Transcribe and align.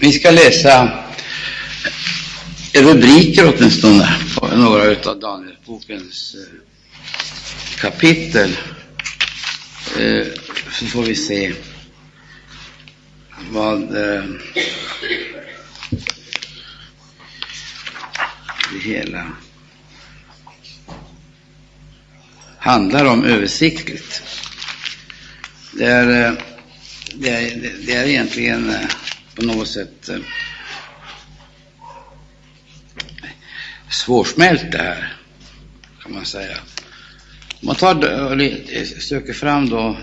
Vi 0.00 0.12
ska 0.12 0.30
läsa 0.30 1.04
rubriker 2.72 3.54
åtminstone 3.56 4.16
på 4.36 4.46
några 4.46 5.10
av 5.10 5.20
Danielbokens 5.20 6.34
eh, 6.34 6.60
kapitel. 7.80 8.56
Eh, 9.98 10.26
så 10.72 10.86
får 10.86 11.02
vi 11.02 11.14
se 11.14 11.52
vad 13.50 13.82
eh, 13.82 14.24
det 18.72 18.78
hela 18.80 19.26
handlar 22.58 23.04
om 23.04 23.24
översiktligt. 23.24 24.22
Det 25.72 25.84
är, 25.84 26.36
det 27.14 27.28
är, 27.28 27.72
det 27.86 27.92
är 27.94 28.06
egentligen 28.06 28.74
på 29.36 29.42
något 29.42 29.68
sätt 29.68 30.08
eh, 30.08 30.18
svårsmält 33.90 34.72
det 34.72 34.78
här, 34.78 35.16
kan 36.02 36.12
man 36.12 36.24
säga. 36.24 36.56
Om 37.60 37.66
man 37.66 37.76
tar, 37.76 38.40
eh, 38.40 38.84
söker 38.84 39.32
fram 39.32 39.68
då 39.68 39.96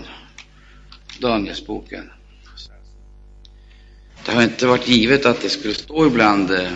Danielsboken. 1.18 2.10
Det 4.24 4.32
har 4.32 4.42
inte 4.42 4.66
varit 4.66 4.88
givet 4.88 5.26
att 5.26 5.42
det 5.42 5.48
skulle 5.48 5.74
stå 5.74 6.06
ibland 6.06 6.50
eh, 6.50 6.70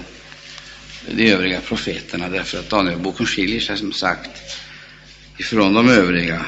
de 1.10 1.32
övriga 1.32 1.60
profeterna 1.60 2.28
därför 2.28 2.58
att 2.58 2.70
Danielboken 2.70 3.26
skiljer 3.26 3.60
sig 3.60 3.76
som 3.78 3.92
sagt 3.92 4.30
ifrån 5.38 5.74
de 5.74 5.88
övriga. 5.88 6.44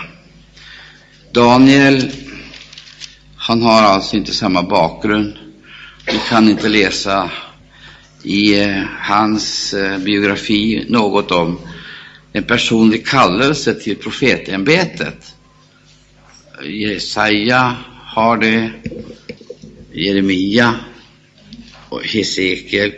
Daniel, 1.33 2.13
han 3.37 3.63
har 3.63 3.83
alltså 3.83 4.17
inte 4.17 4.33
samma 4.33 4.63
bakgrund. 4.63 5.50
Vi 6.13 6.19
kan 6.29 6.49
inte 6.49 6.69
läsa 6.69 7.31
i 8.23 8.61
eh, 8.63 8.83
hans 8.99 9.75
eh, 9.75 9.99
biografi 9.99 10.85
något 10.89 11.31
om 11.31 11.59
en 12.33 12.45
personlig 12.45 13.07
kallelse 13.07 13.75
till 13.75 13.97
profetämbetet. 13.97 15.35
Jesaja 16.65 17.77
har 18.05 18.37
det, 18.37 18.73
Jeremia 19.93 20.75
och 21.89 22.03
Hesekiel 22.05 22.93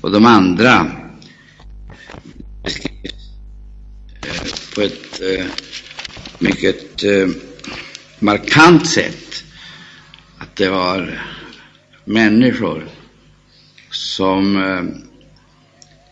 och 0.00 0.10
de 0.12 0.26
andra 0.26 0.90
beskrivs 2.64 3.12
eh, 4.22 4.74
på 4.74 4.80
ett 4.80 5.20
mycket 6.38 7.04
markant 8.18 8.86
sätt 8.88 9.44
att 10.38 10.56
det 10.56 10.68
var 10.68 11.20
människor 12.04 12.88
som 13.90 14.56
eh, 14.56 14.84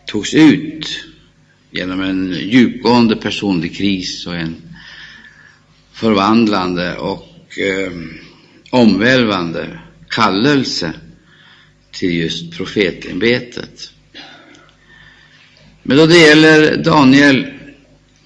togs 0.05 0.33
ut 0.33 1.05
genom 1.71 2.01
en 2.01 2.31
djupgående 2.31 3.15
personlig 3.15 3.75
kris 3.75 4.27
och 4.27 4.35
en 4.35 4.55
förvandlande 5.91 6.97
och 6.97 7.59
eh, 7.59 7.91
omvälvande 8.69 9.79
kallelse 10.09 10.93
till 11.91 12.13
just 12.13 12.57
profetämbetet. 12.57 13.91
Men 15.83 15.97
då 15.97 16.05
det 16.05 16.17
gäller 16.17 16.77
Daniel 16.77 17.47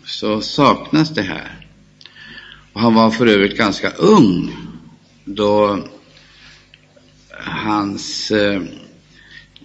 så 0.05 0.41
saknas 0.41 1.09
det 1.09 1.21
här. 1.21 1.67
Och 2.73 2.81
han 2.81 2.93
var 2.93 3.11
för 3.11 3.27
övrigt 3.27 3.58
ganska 3.58 3.89
ung 3.89 4.55
då 5.25 5.83
hans 7.45 8.31
eh, 8.31 8.61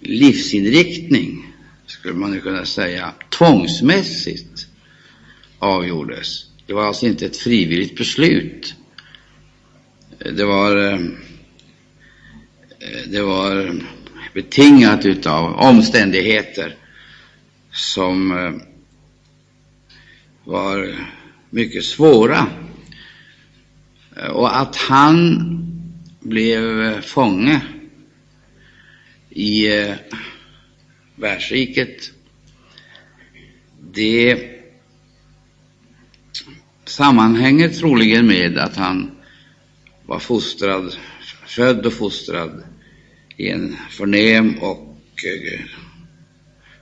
livsinriktning, 0.01 1.53
skulle 1.85 2.13
man 2.13 2.33
ju 2.33 2.41
kunna 2.41 2.65
säga, 2.65 3.13
tvångsmässigt 3.29 4.67
avgjordes. 5.59 6.45
Det 6.65 6.73
var 6.73 6.85
alltså 6.85 7.05
inte 7.05 7.25
ett 7.25 7.37
frivilligt 7.37 7.97
beslut. 7.97 8.75
Det 10.17 10.45
var, 10.45 10.93
eh, 10.93 10.99
det 13.07 13.21
var 13.21 13.81
betingat 14.33 15.05
utav 15.05 15.53
omständigheter 15.53 16.75
som 17.71 18.31
eh, 18.31 18.53
var 20.43 20.95
mycket 21.49 21.85
svåra. 21.85 22.47
Och 24.29 24.59
att 24.61 24.75
han 24.75 25.60
blev 26.21 26.81
eh, 26.81 27.01
fånge 27.01 27.61
i 29.29 29.77
eh, 29.77 29.95
världsriket, 31.15 32.11
det 33.93 34.51
sammanhänger 36.85 37.69
troligen 37.69 38.27
med 38.27 38.57
att 38.57 38.75
han 38.75 39.11
var 40.05 40.19
fostrad, 40.19 40.95
född 41.47 41.85
och 41.85 41.93
fostrad 41.93 42.63
i 43.37 43.49
en 43.49 43.77
förnäm 43.89 44.57
och 44.57 44.97
eh, 45.25 45.61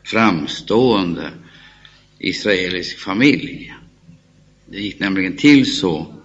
framstående 0.03 1.31
israelisk 2.19 2.99
familj. 2.99 3.73
Det 4.65 4.79
gick 4.79 4.99
nämligen 4.99 5.37
till 5.37 5.75
så 5.75 6.15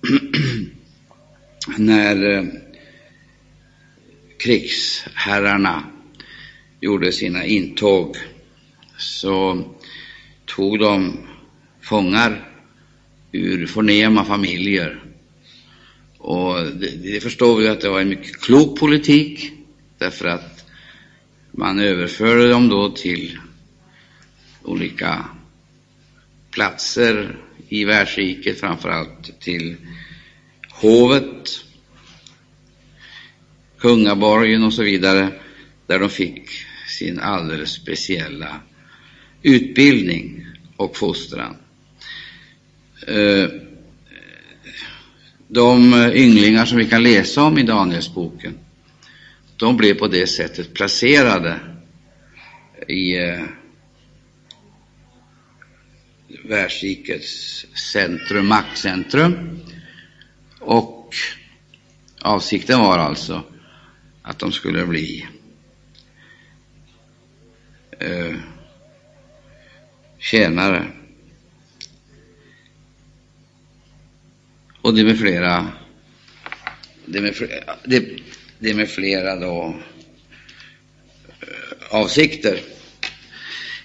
när 1.78 2.38
eh, 2.38 2.44
krigsherrarna 4.38 5.84
gjorde 6.80 7.12
sina 7.12 7.44
intåg 7.44 8.16
så 8.98 9.64
tog 10.44 10.78
de 10.78 11.18
fångar 11.80 12.48
ur 13.32 13.66
förnäma 13.66 14.24
familjer. 14.24 15.04
Och 16.18 16.54
det, 16.54 17.12
det 17.12 17.20
förstår 17.20 17.56
vi 17.56 17.68
att 17.68 17.80
det 17.80 17.88
var 17.88 18.00
en 18.00 18.08
mycket 18.08 18.40
klok 18.40 18.78
politik 18.78 19.52
därför 19.98 20.26
att 20.26 20.64
man 21.50 21.78
överförde 21.78 22.48
dem 22.48 22.68
då 22.68 22.90
till 22.90 23.38
olika 24.62 25.24
platser 26.50 27.36
i 27.68 27.84
världsriket, 27.84 28.60
framförallt 28.60 29.40
till 29.40 29.76
hovet 30.82 31.64
kungaborgen 33.78 34.62
och 34.64 34.74
så 34.74 34.82
vidare, 34.82 35.32
där 35.86 35.98
de 35.98 36.08
fick 36.08 36.50
sin 36.88 37.20
alldeles 37.20 37.70
speciella 37.70 38.60
utbildning 39.42 40.46
och 40.76 40.96
fostran. 40.96 41.56
Eh, 43.06 43.48
de 45.48 45.94
ynglingar 46.14 46.64
som 46.64 46.78
vi 46.78 46.84
kan 46.84 47.02
läsa 47.02 47.42
om 47.42 47.58
i 47.58 47.62
Danielsboken, 47.62 48.58
de 49.56 49.76
blev 49.76 49.94
på 49.94 50.08
det 50.08 50.26
sättet 50.26 50.74
placerade 50.74 51.60
i 52.88 53.16
eh, 53.16 53.42
världsrikets 56.44 57.66
centrum, 57.92 58.46
maktcentrum. 58.46 59.60
Och 60.62 61.14
avsikten 62.20 62.80
var 62.80 62.98
alltså 62.98 63.42
att 64.22 64.38
de 64.38 64.52
skulle 64.52 64.86
bli 64.86 65.26
eh, 67.98 68.34
tjänare. 70.18 70.86
Och 74.82 74.94
det 74.94 75.04
med 75.04 75.18
flera, 75.18 75.68
det 77.06 77.20
med 77.20 77.34
flera, 77.34 77.76
det, 77.84 78.04
det 78.58 78.74
med 78.74 78.90
flera 78.90 79.36
då, 79.36 79.76
eh, 81.40 81.96
avsikter. 81.96 82.60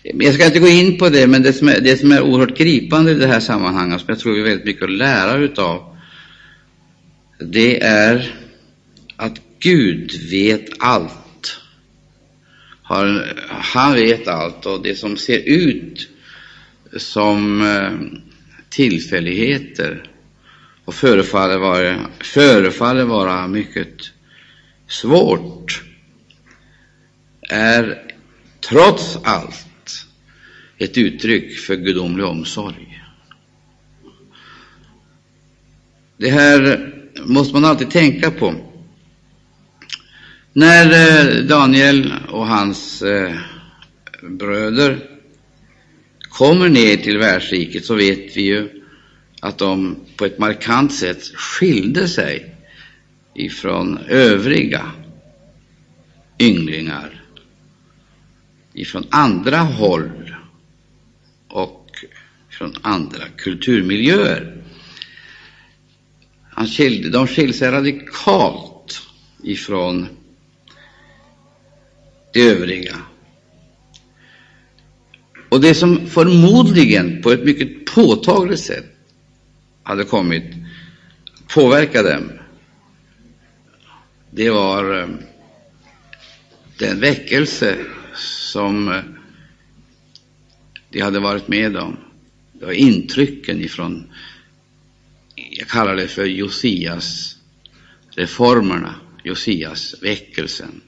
Jag 0.03 0.33
ska 0.33 0.45
inte 0.45 0.59
gå 0.59 0.67
in 0.67 0.97
på 0.97 1.09
det, 1.09 1.27
men 1.27 1.43
det 1.43 1.53
som, 1.53 1.67
är, 1.67 1.79
det 1.79 1.97
som 1.97 2.11
är 2.11 2.21
oerhört 2.21 2.57
gripande 2.57 3.11
i 3.11 3.15
det 3.15 3.27
här 3.27 3.39
sammanhanget, 3.39 3.99
som 3.99 4.09
jag 4.09 4.19
tror 4.19 4.33
vi 4.33 4.39
har 4.39 4.47
väldigt 4.47 4.65
mycket 4.65 4.83
att 4.83 4.91
lära 4.91 5.37
utav, 5.37 5.96
det 7.39 7.83
är 7.83 8.35
att 9.15 9.41
Gud 9.59 10.29
vet 10.31 10.65
allt. 10.79 11.59
Han 13.47 13.93
vet 13.93 14.27
allt 14.27 14.65
och 14.65 14.83
det 14.83 14.95
som 14.95 15.17
ser 15.17 15.39
ut 15.45 16.09
som 16.97 17.61
eh, 17.61 18.19
tillfälligheter 18.69 20.11
och 20.85 20.93
förefaller 20.93 21.57
vara, 21.57 21.99
förefaller 22.19 23.03
vara 23.03 23.47
mycket 23.47 24.11
svårt 24.87 25.83
är 27.49 28.03
trots 28.69 29.17
allt 29.23 30.05
ett 30.77 30.97
uttryck 30.97 31.59
för 31.59 31.75
gudomlig 31.75 32.25
omsorg. 32.25 33.03
Det 36.17 36.29
här 36.29 36.93
måste 37.25 37.53
man 37.53 37.65
alltid 37.65 37.89
tänka 37.89 38.31
på 38.31 38.55
När 40.53 40.85
eh, 40.85 41.43
Daniel 41.43 42.13
och 42.29 42.47
hans 42.47 43.01
eh, 43.01 43.33
bröder 44.21 44.99
kommer 46.29 46.69
ner 46.69 46.97
till 46.97 47.17
världsriket 47.17 47.85
så 47.85 47.95
vet 47.95 48.37
vi 48.37 48.41
ju 48.41 48.69
att 49.41 49.57
de 49.57 49.95
på 50.17 50.25
ett 50.25 50.39
markant 50.39 50.93
sätt 50.93 51.23
skilde 51.23 52.07
sig 52.07 52.55
ifrån 53.35 53.97
övriga 54.07 54.91
ynglingar 56.39 57.23
ifrån 58.73 59.03
andra 59.09 59.57
håll 59.57 60.35
och 61.47 61.91
från 62.49 62.73
andra 62.81 63.23
kulturmiljöer. 63.37 64.56
Han 66.57 66.67
skilde, 66.67 67.09
de 67.09 67.27
skilde 67.27 67.53
sig 67.53 67.71
radikalt 67.71 69.01
ifrån 69.43 70.07
de 72.33 72.41
övriga. 72.41 72.95
Och 75.49 75.61
det 75.61 75.75
som 75.75 76.07
förmodligen 76.07 77.21
på 77.21 77.31
ett 77.31 77.43
mycket 77.43 77.85
påtagligt 77.85 78.59
sätt 78.59 78.85
hade 79.83 80.03
kommit 80.03 80.43
påverka 81.47 82.03
dem, 82.03 82.31
det 84.31 84.49
var 84.49 84.99
eh, 84.99 85.07
den 86.79 86.99
väckelse 86.99 87.77
som 88.15 88.89
eh, 88.89 89.01
de 90.89 91.01
hade 91.01 91.19
varit 91.19 91.47
med 91.47 91.77
om. 91.77 91.97
Det 92.53 92.65
var 92.65 92.73
intrycken 92.73 93.61
ifrån, 93.61 94.11
jag 95.37 95.67
kallar 95.67 95.95
det 95.95 96.07
för 96.07 96.25
Josias 96.25 97.35
reformerna, 98.15 98.95
Josias 99.23 99.95
väckelsen. 100.01 100.81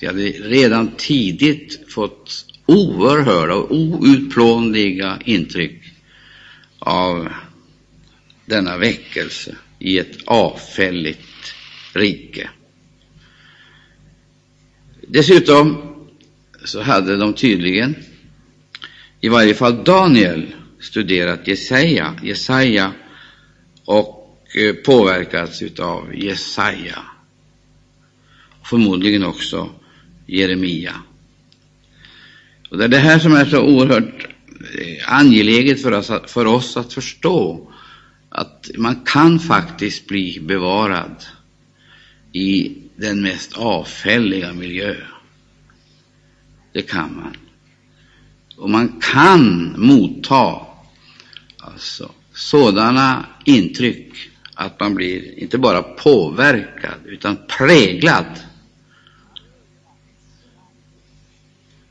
De 0.00 0.06
hade 0.06 0.30
redan 0.30 0.90
tidigt 0.96 1.92
fått 1.92 2.46
oerhörda 2.66 3.54
och 3.54 3.70
outplånliga 3.70 5.18
intryck 5.24 5.82
av 6.78 7.28
denna 8.46 8.76
väckelse 8.76 9.56
i 9.78 9.98
ett 9.98 10.18
avfälligt 10.24 11.54
rike. 11.92 12.50
Dessutom 15.08 15.82
så 16.64 16.82
hade 16.82 17.16
de 17.16 17.34
tydligen, 17.34 17.94
i 19.20 19.28
varje 19.28 19.54
fall 19.54 19.84
Daniel, 19.84 20.46
studerat 20.80 21.48
Jesaja, 21.48 22.14
Jesaja 22.22 22.92
och 23.84 24.36
eh, 24.54 24.74
påverkats 24.74 25.62
av 25.78 26.16
Jesaja. 26.16 26.98
Förmodligen 28.64 29.24
också 29.24 29.70
Jeremia. 30.26 30.94
Och 32.70 32.78
det 32.78 32.84
är 32.84 32.88
det 32.88 32.98
här 32.98 33.18
som 33.18 33.32
är 33.32 33.44
så 33.44 33.62
oerhört 33.62 34.26
eh, 34.74 35.12
angeläget 35.12 35.82
för 35.82 35.92
oss, 35.92 36.10
för 36.26 36.46
oss 36.46 36.76
att 36.76 36.92
förstå 36.92 37.72
att 38.28 38.70
man 38.76 39.00
kan 39.04 39.38
faktiskt 39.38 40.06
bli 40.06 40.40
bevarad 40.40 41.24
i 42.32 42.76
den 42.96 43.22
mest 43.22 43.52
avfälliga 43.52 44.52
miljö. 44.52 44.96
Det 46.72 46.82
kan 46.82 47.16
man. 47.16 47.36
Och 48.56 48.70
man 48.70 49.00
kan 49.00 49.74
motta 49.80 50.66
alltså, 51.58 52.12
sådana 52.40 53.26
intryck 53.44 54.12
att 54.54 54.80
man 54.80 54.94
blir 54.94 55.38
inte 55.38 55.58
bara 55.58 55.82
påverkad 55.82 57.06
utan 57.06 57.36
präglad. 57.58 58.40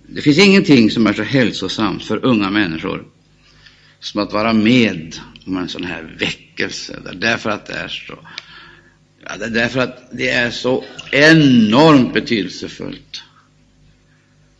Det 0.07 0.21
finns 0.21 0.37
ingenting 0.37 0.91
som 0.91 1.07
är 1.07 1.13
så 1.13 1.23
hälsosamt 1.23 2.03
för 2.03 2.25
unga 2.25 2.49
människor 2.49 3.05
som 3.99 4.21
att 4.21 4.33
vara 4.33 4.53
med 4.53 5.15
om 5.45 5.57
en 5.57 5.69
sån 5.69 5.83
här 5.83 6.15
väckelse, 6.19 6.99
därför 7.13 7.49
att 7.49 7.65
det 7.65 7.73
är 7.73 7.87
så 7.87 8.19
Ja, 9.23 9.37
det 9.37 9.45
är 9.45 9.49
därför 9.49 9.79
att 9.79 10.09
det 10.11 10.29
är 10.29 10.51
så 10.51 10.83
enormt 11.11 12.13
betydelsefullt 12.13 13.23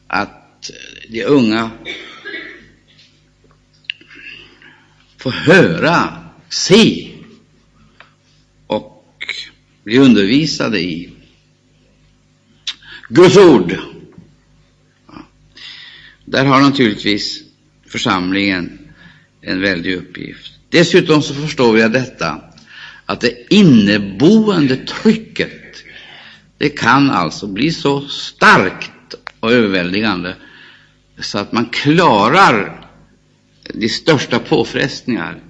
att 0.08 0.72
de 1.10 1.26
unga 1.26 1.72
få 5.20 5.32
höra, 5.32 6.24
se 6.50 7.12
och 8.68 9.06
bli 9.84 9.98
undervisade 9.98 10.80
i 10.80 11.14
Guds 13.10 13.38
ord. 13.38 13.78
Där 16.26 16.46
har 16.46 16.62
naturligtvis 16.62 17.44
församlingen 17.88 18.80
en 19.42 19.62
väldig 19.62 19.96
uppgift. 19.96 20.52
Dessutom 20.70 21.22
så 21.22 21.34
förstår 21.34 21.74
vi 21.74 21.82
detta 21.82 22.42
att 23.06 23.22
det 23.22 23.54
inneboende 23.54 24.76
trycket, 24.76 25.84
det 26.58 26.70
kan 26.70 27.10
alltså 27.10 27.48
bli 27.48 27.72
så 27.72 28.08
starkt 28.08 29.16
och 29.40 29.52
överväldigande 29.52 30.36
så 31.20 31.38
att 31.38 31.52
man 31.52 31.66
klarar 31.66 32.79
de 33.74 33.90
största 33.90 34.40
påfrestningar 34.40 35.42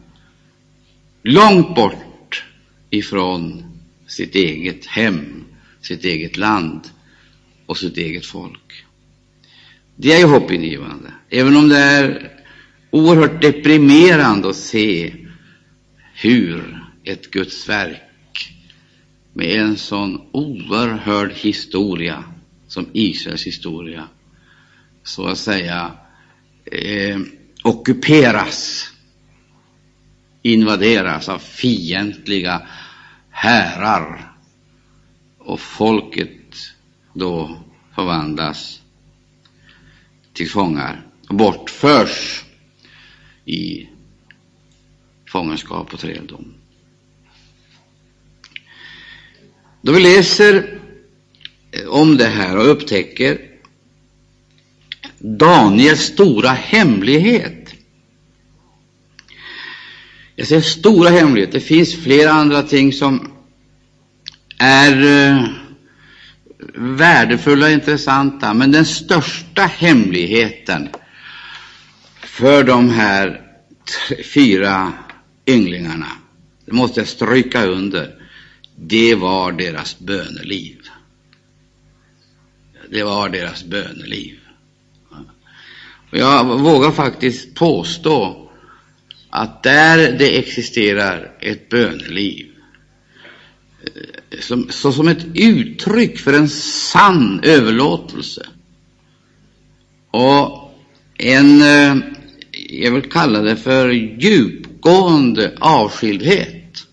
långt 1.23 1.75
bort 1.75 2.43
ifrån 2.89 3.63
sitt 4.07 4.35
eget 4.35 4.85
hem, 4.85 5.45
sitt 5.81 6.05
eget 6.05 6.37
land 6.37 6.81
och 7.65 7.77
sitt 7.77 7.97
eget 7.97 8.25
folk. 8.25 8.85
Det 9.95 10.13
är 10.13 10.19
ju 10.19 10.25
hoppingivande, 10.25 11.13
även 11.29 11.55
om 11.55 11.69
det 11.69 11.77
är 11.77 12.31
oerhört 12.91 13.41
deprimerande 13.41 14.49
att 14.49 14.55
se 14.55 15.13
hur 16.13 16.83
ett 17.03 17.31
Guds 17.31 17.69
verk 17.69 18.53
med 19.33 19.59
en 19.59 19.77
sån 19.77 20.21
oerhörd 20.31 21.31
historia 21.31 22.23
som 22.67 22.85
Israels 22.93 23.47
historia 23.47 24.07
så 25.03 25.25
att 25.25 25.37
säga 25.37 25.91
eh, 26.65 27.19
ockuperas, 27.63 28.89
invaderas 30.41 31.29
av 31.29 31.39
fientliga 31.39 32.67
härar 33.29 34.31
och 35.37 35.59
folket 35.59 36.55
då 37.13 37.63
förvandlas 37.95 38.81
till 40.33 40.49
fångar 40.49 41.05
och 41.29 41.35
bortförs 41.35 42.43
i 43.45 43.87
fångenskap 45.27 45.93
och 45.93 45.99
träldom. 45.99 46.53
Då 49.81 49.91
vi 49.91 49.99
läser 49.99 50.79
om 51.87 52.17
det 52.17 52.27
här 52.27 52.57
och 52.57 52.71
upptäcker 52.71 53.48
Daniels 55.19 55.99
stora 55.99 56.49
hemlighet. 56.49 57.73
Jag 60.35 60.47
säger 60.47 60.61
stora 60.61 61.09
hemlighet. 61.09 61.51
Det 61.51 61.59
finns 61.59 61.95
flera 61.95 62.31
andra 62.31 62.63
ting 62.63 62.93
som 62.93 63.31
är 64.57 65.03
eh, 65.03 65.45
värdefulla 66.75 67.65
och 67.65 67.71
intressanta, 67.71 68.53
men 68.53 68.71
den 68.71 68.85
största 68.85 69.61
hemligheten 69.61 70.89
för 72.21 72.63
de 72.63 72.89
här 72.89 73.41
fyra 74.33 74.93
ynglingarna, 75.45 76.11
det 76.65 76.71
måste 76.71 76.99
jag 76.99 77.07
stryka 77.07 77.65
under, 77.65 78.15
det 78.75 79.15
var 79.15 79.51
deras 79.51 79.99
böneliv. 79.99 80.77
Det 82.91 83.03
var 83.03 83.29
deras 83.29 83.63
böneliv. 83.63 84.39
Och 86.11 86.17
jag 86.17 86.59
vågar 86.59 86.91
faktiskt 86.91 87.55
påstå 87.55 88.49
att 89.29 89.63
där 89.63 90.17
det 90.19 90.39
existerar 90.39 91.31
ett 91.39 91.69
böneliv, 91.69 92.47
eh, 93.83 94.39
som, 94.39 94.69
som 94.69 95.07
ett 95.07 95.25
uttryck 95.35 96.19
för 96.19 96.33
en 96.33 96.49
sann 96.49 97.39
överlåtelse 97.43 98.47
och 100.11 100.73
en, 101.17 101.61
eh, 101.61 101.97
jag 102.69 102.91
vill 102.91 103.11
kalla 103.11 103.41
det 103.41 103.55
för 103.55 103.89
djupgående 103.89 105.57
avskildhet, 105.59 106.85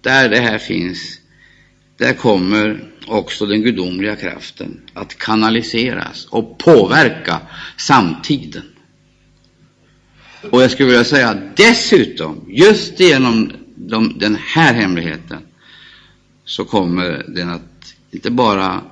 där 0.00 0.28
det 0.28 0.40
här 0.40 0.58
finns, 0.58 1.19
där 2.00 2.12
kommer 2.12 2.84
också 3.06 3.46
den 3.46 3.62
gudomliga 3.62 4.16
kraften 4.16 4.80
att 4.94 5.18
kanaliseras 5.18 6.26
och 6.30 6.58
påverka 6.58 7.40
samtiden. 7.76 8.62
Och 10.50 10.62
jag 10.62 10.70
skulle 10.70 10.88
vilja 10.88 11.04
säga 11.04 11.38
dessutom, 11.56 12.44
just 12.48 13.00
genom 13.00 13.52
de, 13.76 14.18
den 14.18 14.36
här 14.54 14.74
hemligheten, 14.74 15.38
så 16.44 16.64
kommer 16.64 17.24
den 17.28 17.50
att 17.50 17.94
inte 18.10 18.30
bara 18.30 18.82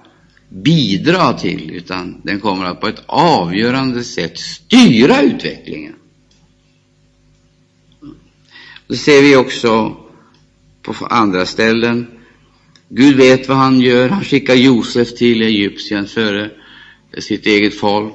bidra 0.48 1.32
till, 1.32 1.70
utan 1.70 2.20
den 2.24 2.40
kommer 2.40 2.64
att 2.64 2.80
på 2.80 2.88
ett 2.88 3.02
avgörande 3.06 4.04
sätt 4.04 4.38
styra 4.38 5.22
utvecklingen. 5.22 5.94
Det 8.86 8.96
ser 8.96 9.22
vi 9.22 9.36
också 9.36 9.96
på 10.82 11.06
andra 11.06 11.46
ställen. 11.46 12.17
Gud 12.90 13.16
vet 13.16 13.48
vad 13.48 13.56
han 13.56 13.80
gör. 13.80 14.08
Han 14.08 14.24
skickar 14.24 14.54
Josef 14.54 15.14
till 15.14 15.42
Egypten 15.42 16.06
före 16.06 16.50
sitt 17.18 17.46
eget 17.46 17.74
folk. 17.74 18.14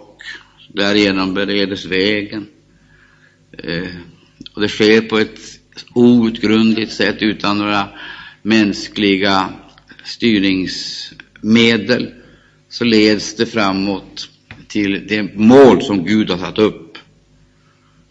Därigenom 0.68 1.34
beredes 1.34 1.86
vägen. 1.86 2.48
Eh, 3.58 3.88
och 4.54 4.62
det 4.62 4.68
sker 4.68 5.02
på 5.02 5.18
ett 5.18 5.40
outgrundligt 5.94 6.92
sätt 6.92 7.18
utan 7.20 7.58
några 7.58 7.90
mänskliga 8.42 9.50
styrningsmedel. 10.04 12.14
Så 12.70 12.84
leds 12.84 13.36
det 13.36 13.46
framåt 13.46 14.30
till 14.68 15.06
det 15.08 15.36
mål 15.36 15.82
som 15.82 16.06
Gud 16.06 16.30
har 16.30 16.38
satt 16.38 16.60
upp. 16.60 16.98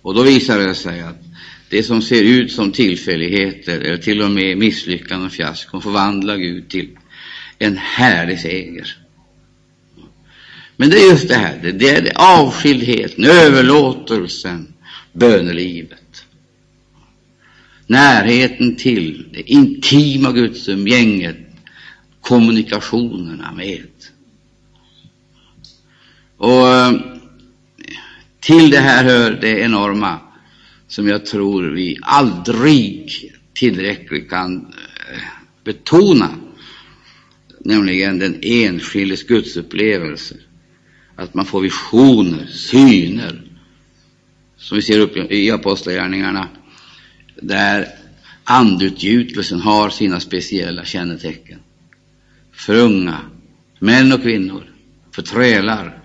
Och 0.03 0.15
då 0.15 0.23
visar 0.23 0.59
det 0.59 0.75
sig 0.75 1.01
att 1.01 1.23
det 1.73 1.83
som 1.83 2.03
ser 2.03 2.23
ut 2.23 2.53
som 2.53 2.73
tillfälligheter 2.73 3.81
eller 3.81 3.97
till 3.97 4.23
och 4.23 4.31
med 4.31 4.59
misslyckanden 4.59 5.27
och 5.27 5.33
fiaskon 5.33 5.83
förvandlar 5.83 6.37
Gud 6.37 6.69
till 6.69 6.89
en 7.59 7.77
härlig 7.77 8.41
seger. 8.41 8.97
Men 10.77 10.91
det 10.91 10.97
är 10.97 11.11
just 11.11 11.29
det 11.29 11.35
här, 11.35 11.73
det 11.73 11.91
är 11.91 12.13
avskildheten, 12.15 13.25
överlåtelsen, 13.25 14.73
bönelivet. 15.13 16.25
Närheten 17.87 18.77
till 18.77 19.29
det 19.33 19.51
intima 19.51 20.33
gudsumgänget, 20.33 21.37
kommunikationerna 22.21 23.53
med. 23.53 23.87
Och 26.37 26.69
eh, 26.69 26.93
till 28.41 28.71
det 28.71 28.81
här 28.81 29.05
hör 29.05 29.31
det 29.31 29.61
enorma 29.61 30.21
som 30.93 31.09
jag 31.09 31.27
tror 31.27 31.63
vi 31.63 31.99
aldrig 32.03 33.13
tillräckligt 33.55 34.31
kan 34.31 34.57
eh, 35.13 35.23
betona, 35.65 36.29
nämligen 37.59 38.19
den 38.19 38.39
enskildes 38.43 39.23
gudsupplevelse. 39.23 40.35
Att 41.17 41.35
man 41.35 41.45
får 41.45 41.61
visioner, 41.61 42.47
syner, 42.47 43.43
som 44.57 44.77
vi 44.77 44.83
ser 44.83 44.99
upp 44.99 45.17
i 45.17 45.51
Apostlagärningarna, 45.51 46.49
där 47.43 47.89
andutgjutelsen 48.45 49.61
har 49.61 49.91
sina 49.91 50.21
speciella 50.21 50.85
kännetecken. 50.85 51.59
För 52.53 52.75
unga, 52.75 53.21
män 53.79 54.13
och 54.13 54.23
kvinnor, 54.23 54.65
för 55.15 55.23
trälar, 55.23 56.03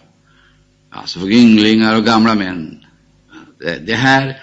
alltså 0.89 1.19
för 1.19 1.31
ynglingar 1.31 1.97
och 1.97 2.05
gamla 2.05 2.35
män. 2.35 2.85
Det, 3.59 3.79
det 3.85 3.95
här 3.95 4.37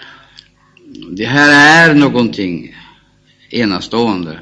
det 1.11 1.25
här 1.25 1.89
är 1.89 1.95
någonting 1.95 2.75
enastående. 3.49 4.39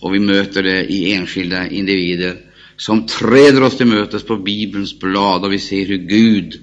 Och 0.00 0.14
vi 0.14 0.18
möter 0.18 0.62
det 0.62 0.84
i 0.84 1.14
enskilda 1.14 1.68
individer 1.68 2.36
som 2.76 3.06
träder 3.06 3.62
oss 3.62 3.76
till 3.76 3.86
mötes 3.86 4.22
på 4.22 4.36
Bibelns 4.36 4.98
blad 4.98 5.44
och 5.44 5.52
vi 5.52 5.58
ser 5.58 5.86
hur 5.86 5.98
Gud 5.98 6.60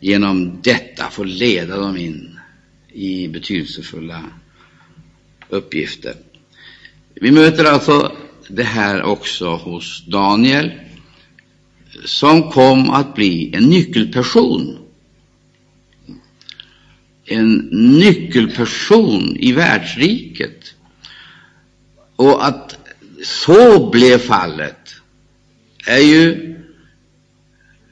genom 0.00 0.60
detta 0.62 1.10
får 1.10 1.24
leda 1.24 1.76
dem 1.76 1.96
in 1.96 2.38
i 2.92 3.28
betydelsefulla 3.28 4.24
uppgifter. 5.48 6.14
Vi 7.14 7.30
möter 7.30 7.64
alltså 7.64 8.12
det 8.48 8.62
här 8.64 9.02
också 9.02 9.56
hos 9.56 10.04
Daniel 10.06 10.70
som 12.04 12.50
kom 12.50 12.90
att 12.90 13.14
bli 13.14 13.54
en 13.54 13.64
nyckelperson 13.64 14.78
en 17.30 17.56
nyckelperson 18.00 19.36
i 19.36 19.52
världsriket. 19.52 20.74
Och 22.16 22.46
att 22.46 22.78
så 23.24 23.90
blev 23.90 24.18
fallet 24.18 24.94
är 25.86 25.98
ju 25.98 26.56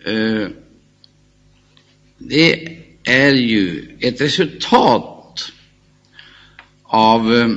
eh, 0.04 0.48
det 2.18 2.78
är 3.04 3.34
ju 3.34 3.96
ett 4.00 4.20
resultat 4.20 5.52
av 6.82 7.34
eh, 7.34 7.48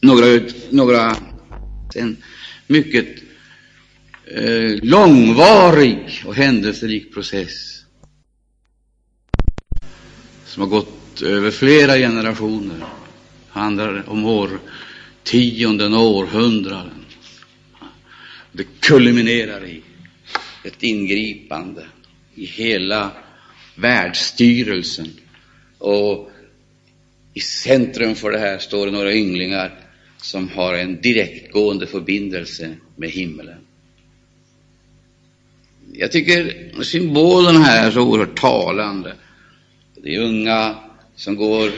några, 0.00 0.40
några 0.70 1.16
en 1.94 2.16
mycket 2.66 3.06
eh, 4.24 4.82
långvarig 4.82 6.22
och 6.26 6.34
händelserik 6.34 7.14
process 7.14 7.81
som 10.52 10.62
har 10.62 10.68
gått 10.68 11.22
över 11.22 11.50
flera 11.50 11.96
generationer. 11.96 12.76
Det 12.78 13.60
handlar 13.60 14.08
om 14.08 14.24
årtionden, 14.24 15.94
och 15.94 16.16
århundraden. 16.16 17.04
Det 18.52 18.66
kulminerar 18.80 19.66
i 19.66 19.82
ett 20.64 20.82
ingripande 20.82 21.86
i 22.34 22.44
hela 22.44 23.10
världsstyrelsen. 23.74 25.08
Och 25.78 26.30
i 27.34 27.40
centrum 27.40 28.14
för 28.14 28.30
det 28.30 28.38
här 28.38 28.58
står 28.58 28.90
några 28.90 29.12
ynglingar 29.12 29.74
som 30.16 30.48
har 30.48 30.74
en 30.74 31.00
direktgående 31.00 31.86
förbindelse 31.86 32.76
med 32.96 33.10
himlen. 33.10 33.58
Jag 35.92 36.12
tycker 36.12 36.82
symbolen 36.82 37.56
här 37.56 37.86
är 37.86 37.90
så 37.90 38.00
oerhört 38.00 38.40
talande. 38.40 39.14
De 40.02 40.18
unga 40.18 40.78
som 41.16 41.36
går 41.36 41.70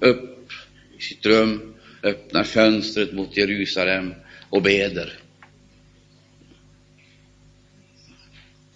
upp 0.00 0.52
i 0.98 1.02
sitt 1.02 1.26
rum, 1.26 1.74
öppnar 2.02 2.44
fönstret 2.44 3.12
mot 3.12 3.36
Jerusalem 3.36 4.14
och 4.50 4.62
beder. 4.62 5.12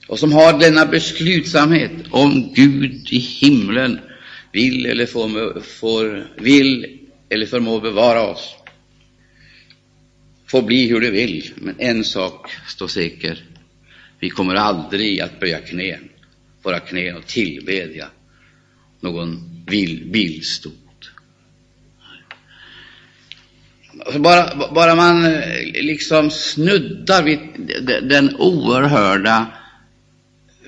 Och 0.09 0.19
som 0.19 0.33
har 0.33 0.59
denna 0.59 0.87
beslutsamhet 0.87 1.93
om 2.11 2.53
Gud 2.55 3.09
i 3.13 3.19
himlen 3.19 4.01
vill 4.53 4.87
eller 4.87 5.07
får, 5.07 5.61
får, 5.61 6.33
vill 6.37 6.99
eller 7.29 7.47
förmår 7.47 7.81
bevara 7.81 8.23
oss. 8.23 8.55
Får 10.47 10.63
bli 10.63 10.89
hur 10.89 11.01
det 11.01 11.11
vill, 11.11 11.51
men 11.57 11.75
en 11.79 12.05
sak 12.05 12.51
står 12.69 12.89
säker. 12.89 13.45
Vi 14.21 14.31
kommer 14.31 14.55
aldrig 14.55 15.21
att 15.21 15.41
böja 15.41 15.59
knän, 15.59 16.09
våra 16.63 16.81
knän 16.81 17.17
och 17.17 17.27
tillbedja 17.27 18.09
någon 19.03 19.65
bildstod. 20.13 20.73
Alltså, 23.99 24.21
bara, 24.21 24.73
bara 24.75 24.95
man 24.95 25.25
eh, 25.25 25.83
liksom 25.83 26.31
snuddar 26.31 27.23
vid 27.23 27.39
den 28.03 28.37
oerhörda 28.37 29.47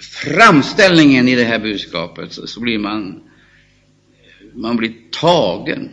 framställningen 0.01 1.29
i 1.29 1.35
det 1.35 1.45
här 1.45 1.59
budskapet 1.59 2.33
så, 2.33 2.47
så 2.47 2.61
blir 2.61 2.79
man, 2.79 3.23
man 4.55 4.77
blir 4.77 4.95
tagen. 5.11 5.91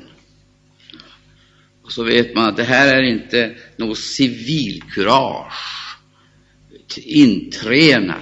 Och 1.84 1.92
så 1.92 2.04
vet 2.04 2.36
man 2.36 2.50
att 2.50 2.58
det 2.58 2.64
här 2.64 2.96
är 2.96 3.02
inte 3.02 3.56
något 3.78 3.98
civilkurage, 3.98 5.54
intränat 6.98 8.18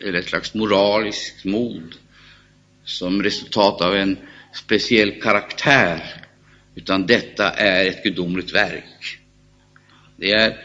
eller 0.00 0.18
ett 0.18 0.28
slags 0.28 0.54
moraliskt 0.54 1.44
mod 1.44 1.94
som 2.90 3.22
resultat 3.22 3.80
av 3.80 3.96
en 3.96 4.18
speciell 4.52 5.20
karaktär, 5.20 6.02
utan 6.74 7.06
detta 7.06 7.50
är 7.50 7.86
ett 7.86 8.02
gudomligt 8.02 8.54
verk. 8.54 9.18
Det 10.16 10.32
är 10.32 10.56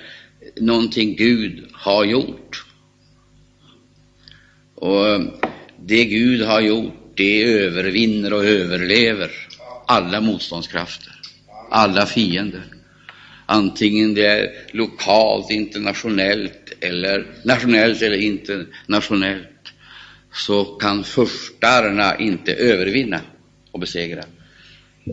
någonting 0.56 1.16
Gud 1.16 1.66
har 1.74 2.06
gjort. 2.06 2.66
Och 4.76 5.08
eh, 5.08 5.22
det 5.86 6.06
Gud 6.06 6.42
har 6.42 6.62
gjort, 6.62 6.94
det 7.16 7.44
övervinner 7.44 8.34
och 8.34 8.46
överlever 8.46 9.32
alla 9.88 10.22
motståndskrafter, 10.22 11.14
alla 11.70 12.06
fiender. 12.06 12.64
Antingen 13.46 14.14
det 14.14 14.26
är 14.26 14.52
lokalt, 14.72 15.52
internationellt 15.52 16.74
eller 16.82 17.28
nationellt 17.44 18.02
eller 18.02 18.18
internationellt 18.18 19.48
så 20.36 20.66
kan 20.66 21.04
förstarna 21.04 22.18
inte 22.20 22.54
övervinna 22.54 23.22
och 23.72 23.80
besegra. 23.80 24.24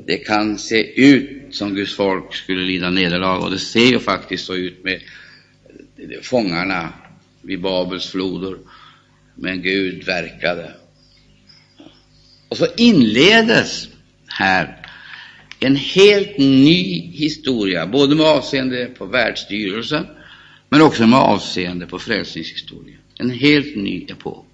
Det 0.06 0.16
kan 0.16 0.58
se 0.58 1.00
ut 1.00 1.54
som 1.54 1.74
Guds 1.74 1.94
folk 1.94 2.34
skulle 2.34 2.62
lida 2.62 2.90
nederlag, 2.90 3.38
och 3.44 3.50
det 3.50 3.58
ser 3.58 3.86
ju 3.86 3.98
faktiskt 3.98 4.44
så 4.46 4.54
ut 4.54 4.84
med 4.84 5.00
fångarna 6.22 6.92
vid 7.42 7.60
Babels 7.60 8.10
floder. 8.10 8.56
Men 9.34 9.62
Gud 9.62 10.04
verkade. 10.04 10.72
Och 12.48 12.56
så 12.56 12.66
inledes 12.76 13.88
här 14.26 14.76
en 15.60 15.76
helt 15.76 16.38
ny 16.38 17.10
historia, 17.12 17.86
både 17.86 18.14
med 18.14 18.26
avseende 18.26 18.86
på 18.86 19.06
världsstyrelsen 19.06 20.06
men 20.68 20.82
också 20.82 21.06
med 21.06 21.18
avseende 21.18 21.86
på 21.86 21.98
frälsningshistorien. 21.98 22.98
En 23.18 23.30
helt 23.30 23.76
ny 23.76 24.06
epok. 24.08 24.51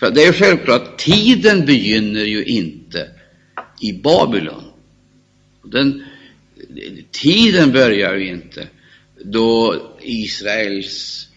För 0.00 0.10
det 0.10 0.24
är 0.24 0.32
självklart, 0.32 0.98
tiden 0.98 1.66
begynner 1.66 2.24
ju 2.24 2.44
inte 2.44 3.10
i 3.80 3.92
Babylon. 3.92 4.64
Den, 5.62 6.04
tiden 7.10 7.72
börjar 7.72 8.14
ju 8.14 8.28
inte 8.28 8.68
då 9.24 9.76
Israels, 10.00 11.28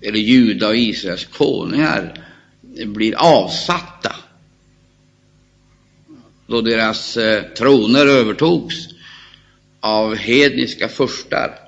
eller 0.00 0.18
Juda 0.18 0.68
och 0.68 0.76
Israels 0.76 1.24
konungar 1.24 2.26
blir 2.86 3.14
avsatta. 3.14 4.16
Då 6.46 6.60
deras 6.60 7.16
eh, 7.16 7.42
troner 7.42 8.06
övertogs 8.06 8.88
av 9.80 10.14
hedniska 10.14 10.88
furstar. 10.88 11.58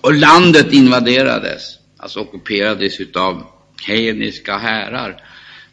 Och 0.00 0.14
landet 0.14 0.72
invaderades, 0.72 1.78
alltså 1.96 2.20
ockuperades 2.20 2.98
av 3.14 3.55
hedniska 3.82 4.58
härar. 4.58 5.22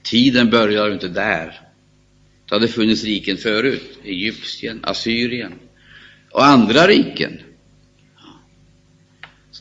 Tiden 0.04 0.50
börjar 0.50 0.92
inte 0.92 1.08
där. 1.08 1.62
Det 2.50 2.56
hade 2.56 2.68
funnits 2.68 3.04
riken 3.04 3.38
förut, 3.38 4.00
Egypten, 4.04 4.80
Assyrien 4.84 5.54
och 6.32 6.46
andra 6.46 6.88
riken. 6.88 7.40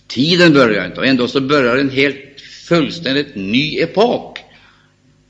Tiden 0.07 0.53
börjar 0.53 0.87
inte, 0.87 1.01
och 1.01 1.07
ändå 1.07 1.29
så 1.29 1.41
börjar 1.41 1.77
en 1.77 1.91
helt 1.91 2.41
fullständigt 2.69 3.35
ny 3.35 3.79
epok. 3.81 4.39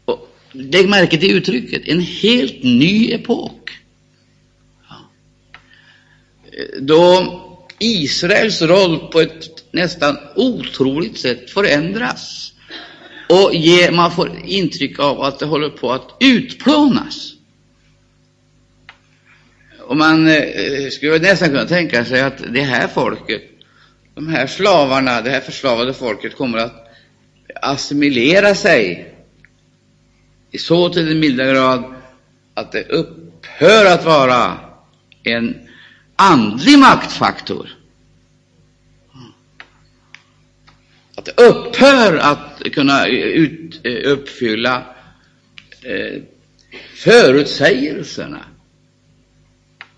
Och 0.04 0.36
lägg 0.52 0.88
märke 0.88 1.18
till 1.18 1.36
uttrycket, 1.36 1.88
en 1.88 2.00
helt 2.00 2.62
ny 2.62 3.12
epok. 3.12 3.70
Då 6.80 7.38
Israels 7.78 8.62
roll 8.62 8.98
på 8.98 9.20
ett 9.20 9.72
nästan 9.72 10.18
otroligt 10.36 11.18
sätt 11.18 11.50
förändras 11.50 12.52
och 13.32 13.54
ge, 13.54 13.90
man 13.90 14.10
får 14.10 14.30
intryck 14.44 14.98
av 14.98 15.22
att 15.22 15.38
det 15.38 15.46
håller 15.46 15.68
på 15.68 15.92
att 15.92 16.16
utplånas. 16.20 17.32
Och 19.80 19.96
man 19.96 20.28
eh, 20.28 20.88
skulle 20.90 21.18
nästan 21.18 21.48
kunna 21.48 21.64
tänka 21.64 22.04
sig 22.04 22.20
att 22.20 22.42
det 22.52 22.62
här 22.62 22.88
folket, 22.88 23.42
de 24.14 24.28
här 24.28 24.46
slavarna, 24.46 25.20
det 25.20 25.30
här 25.30 25.40
förslavade 25.40 25.94
folket 25.94 26.36
kommer 26.36 26.58
att 26.58 26.88
assimilera 27.62 28.54
sig 28.54 29.14
i 30.50 30.58
så 30.58 30.88
till 30.88 31.06
den 31.06 31.20
milda 31.20 31.46
grad 31.46 31.94
att 32.54 32.72
det 32.72 32.82
upphör 32.82 33.86
att 33.86 34.04
vara 34.04 34.58
en 35.22 35.68
andlig 36.16 36.78
maktfaktor. 36.78 37.81
Att 41.16 41.24
det 41.24 41.42
upphör 41.42 42.16
att 42.16 42.62
kunna 42.72 43.06
ut, 43.06 43.80
eh, 43.86 44.10
uppfylla 44.12 44.86
eh, 45.82 46.22
förutsägelserna. 46.94 48.44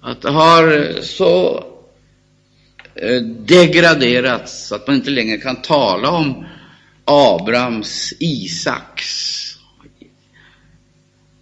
Att 0.00 0.22
det 0.22 0.30
har 0.30 0.92
så 1.00 1.64
eh, 2.94 3.22
degraderats 3.22 4.72
att 4.72 4.86
man 4.86 4.96
inte 4.96 5.10
längre 5.10 5.36
kan 5.36 5.62
tala 5.62 6.10
om 6.10 6.46
Abrams, 7.04 8.12
Isaks, 8.20 9.34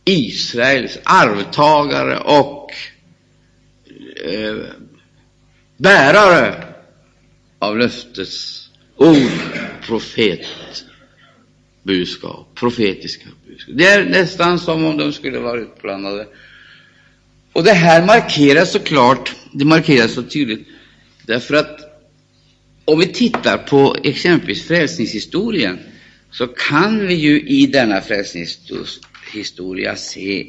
Israels 0.04 0.98
arvtagare 1.04 2.18
och 2.18 2.70
eh, 4.24 4.56
bärare 5.76 6.64
av 7.58 7.78
löftets 7.78 8.62
ord, 9.02 9.30
profetbudskap, 9.87 12.55
profetiska 12.55 13.29
budskap. 13.46 13.74
Det 13.79 13.87
är 13.87 14.05
nästan 14.05 14.59
som 14.59 14.85
om 14.85 14.96
de 14.96 15.12
skulle 15.12 15.38
vara 15.38 15.61
utblandade. 15.61 16.26
Och 17.53 17.64
det 17.64 17.72
här 17.72 18.07
markeras 18.07 18.72
så 18.72 18.79
klart, 18.79 19.37
det 19.53 19.64
markeras 19.64 20.12
så 20.12 20.22
tydligt, 20.22 20.66
därför 21.26 21.55
att 21.55 21.79
om 22.85 22.98
vi 22.98 23.07
tittar 23.07 23.59
på 23.59 23.96
exempelvis 24.03 24.66
frälsningshistorien 24.66 25.79
så 26.31 26.46
kan 26.46 27.07
vi 27.07 27.14
ju 27.14 27.40
i 27.40 27.66
denna 27.66 28.00
frälsningshistoria 28.00 29.96
se 29.96 30.46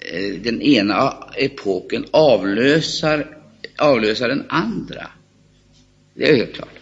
eh, 0.00 0.34
den 0.42 0.62
ena 0.62 1.24
epoken 1.36 2.04
avlösar, 2.10 3.36
avlösar 3.78 4.28
den 4.28 4.44
andra. 4.48 5.06
Det 6.14 6.30
är 6.30 6.36
helt 6.36 6.54
klart. 6.54 6.81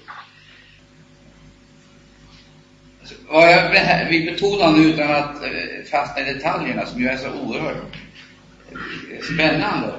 Vad 3.31 3.51
jag 3.51 4.09
vill 4.09 4.33
betona 4.33 4.71
nu, 4.71 4.83
utan 4.83 5.11
att 5.11 5.43
eh, 5.43 5.51
fastna 5.91 6.23
i 6.23 6.33
detaljerna, 6.33 6.87
som 6.87 7.01
ju 7.01 7.09
är 7.09 7.17
så 7.17 7.29
oerhört 7.31 7.97
eh, 8.73 9.25
spännande, 9.35 9.93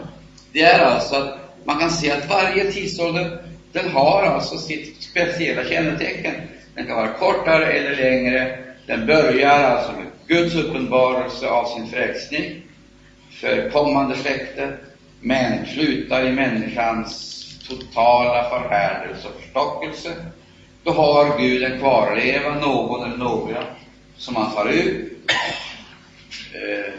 det 0.51 0.61
är 0.61 0.79
alltså 0.79 1.15
att 1.15 1.37
man 1.65 1.79
kan 1.79 1.91
se 1.91 2.11
att 2.11 2.29
varje 2.29 2.71
tidsålder 2.71 3.43
den 3.71 3.91
har 3.91 4.23
alltså 4.23 4.57
sitt 4.57 5.03
speciella 5.03 5.63
kännetecken. 5.63 6.33
Den 6.75 6.87
kan 6.87 6.95
vara 6.95 7.13
kortare 7.13 7.65
eller 7.65 7.95
längre. 7.95 8.57
Den 8.87 9.05
börjar 9.05 9.63
alltså 9.63 9.91
med 9.91 10.05
Guds 10.27 10.55
uppenbarelse 10.55 11.47
av 11.47 11.65
sin 11.65 11.87
frälsning 11.87 12.61
för 13.31 13.69
kommande 13.69 14.15
släkte, 14.15 14.77
men 15.19 15.65
slutar 15.65 16.27
i 16.27 16.31
människans 16.31 17.37
totala 17.67 18.49
förhärdelse 18.49 19.27
och 19.27 19.41
förstockelse. 19.41 20.15
Då 20.83 20.91
har 20.91 21.39
Gud 21.39 21.63
en 21.63 21.79
kvarleva, 21.79 22.59
någon 22.59 23.05
eller 23.05 23.17
några, 23.17 23.63
som 24.17 24.35
han 24.35 24.53
tar 24.53 24.69
ut. 24.69 25.31
Eh, 26.53 26.93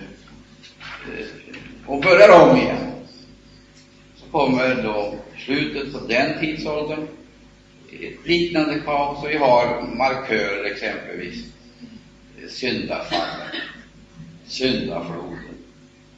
eh, 1.14 1.26
och 1.86 2.00
börjar 2.00 2.42
om 2.42 2.56
igen. 2.56 2.92
Så 4.16 4.26
kommer 4.30 4.82
då 4.82 5.14
slutet 5.44 5.92
på 5.92 5.98
den 5.98 6.40
tidsåldern, 6.40 7.08
ett 8.00 8.26
liknande 8.26 8.78
kaos, 8.78 9.24
och 9.24 9.30
vi 9.30 9.36
har 9.36 9.82
markörer 9.96 10.64
exempelvis, 10.64 11.44
syndafallet, 12.48 13.54
syndafloden, 14.46 15.54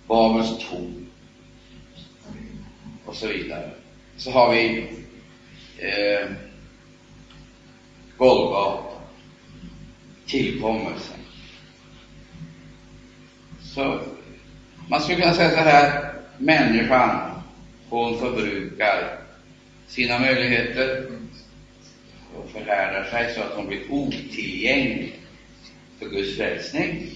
Babels 0.06 0.58
torn. 0.70 1.06
Och 3.04 3.16
så 3.16 3.26
vidare. 3.26 3.70
Så 4.16 4.30
har 4.30 4.52
vi 4.52 4.88
eh, 5.78 6.28
Golgata, 8.18 8.84
tillkommelsen. 10.26 11.16
Så 13.60 14.00
man 14.88 15.00
skulle 15.00 15.20
kunna 15.20 15.34
säga 15.34 15.50
så 15.50 15.56
här, 15.56 16.12
människan 16.38 17.30
hon 17.88 18.18
förbrukar 18.18 19.18
sina 19.86 20.18
möjligheter 20.18 21.06
och 22.36 22.50
förhärdar 22.50 23.04
sig 23.04 23.34
så 23.34 23.40
att 23.40 23.52
hon 23.54 23.66
blir 23.66 23.92
otillgänglig 23.92 25.20
för 25.98 26.06
Guds 26.06 26.36
frälsning. 26.36 27.10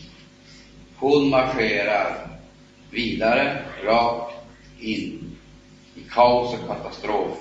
Hon 0.97 1.31
marscherar 1.31 2.29
vidare, 2.91 3.63
rakt 3.85 4.35
in 4.81 5.37
i 5.95 6.01
kaos 6.11 6.55
och 6.55 6.69
katastrof. 6.69 7.39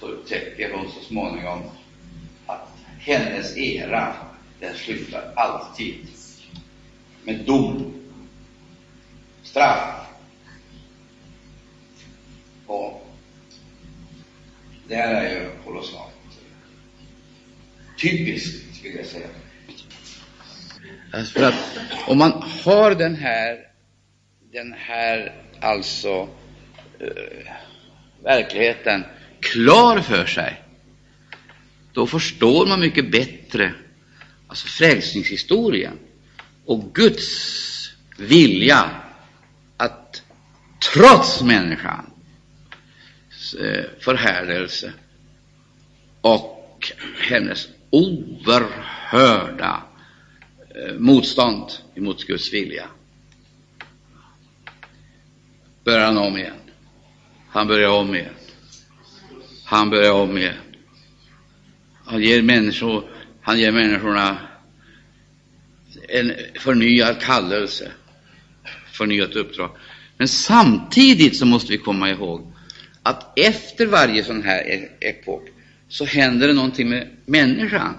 Så 0.00 0.06
upptäcker 0.06 0.72
hon 0.72 0.90
så 0.90 1.04
småningom 1.04 1.62
hennes 3.04 3.56
era, 3.56 4.14
den 4.60 4.74
slutar 4.74 5.32
alltid 5.36 6.06
med 7.24 7.40
dom, 7.44 7.94
straff 9.42 10.06
och 12.66 13.06
det 14.88 14.94
här 14.94 15.24
är 15.24 15.30
ju 15.30 15.50
kolossalt 15.64 16.14
typiskt, 17.98 18.76
skulle 18.76 18.94
jag 18.94 19.06
säga. 19.06 19.26
Alltså 21.12 21.38
för 21.38 21.48
att 21.48 21.78
om 22.06 22.18
man 22.18 22.32
har 22.64 22.94
den 22.94 23.14
här, 23.14 23.58
den 24.52 24.72
här 24.78 25.32
alltså 25.60 26.28
eh, 27.00 27.52
verkligheten 28.22 29.04
klar 29.40 30.00
för 30.00 30.26
sig, 30.26 30.60
då 31.94 32.06
förstår 32.06 32.66
man 32.66 32.80
mycket 32.80 33.10
bättre 33.10 33.74
alltså 34.46 34.66
frälsningshistorien 34.66 35.98
och 36.64 36.94
Guds 36.94 37.94
vilja 38.18 38.90
att 39.76 40.22
trots 40.92 41.42
människan 41.42 42.10
eh, 43.60 43.84
förhärdelse 44.00 44.92
och 46.20 46.92
hennes 47.18 47.68
oerhörda 47.90 49.82
eh, 50.74 50.94
motstånd 50.94 51.70
emot 51.94 52.26
Guds 52.26 52.52
vilja. 52.52 52.88
börjar 55.84 56.06
han 56.06 56.18
om 56.18 56.38
igen. 56.38 56.60
Han 57.48 57.66
börjar 57.68 57.90
om 57.90 58.14
igen. 58.14 58.34
Han 59.64 59.90
börjar 59.90 60.12
om 60.12 60.38
igen. 60.38 60.54
Han 62.04 62.22
ger, 62.22 62.42
människor, 62.42 63.04
han 63.42 63.58
ger 63.58 63.72
människorna 63.72 64.38
en 66.08 66.32
förnyad 66.60 67.20
kallelse, 67.20 67.92
förnyat 68.92 69.36
uppdrag. 69.36 69.70
Men 70.16 70.28
samtidigt 70.28 71.36
så 71.36 71.46
måste 71.46 71.72
vi 71.72 71.78
komma 71.78 72.10
ihåg 72.10 72.52
att 73.02 73.38
efter 73.38 73.86
varje 73.86 74.24
sån 74.24 74.42
här 74.42 74.60
e-, 74.60 74.88
epok 75.00 75.48
så 75.88 76.04
händer 76.04 76.48
det 76.48 76.54
någonting 76.54 76.88
med 76.88 77.08
människan. 77.26 77.94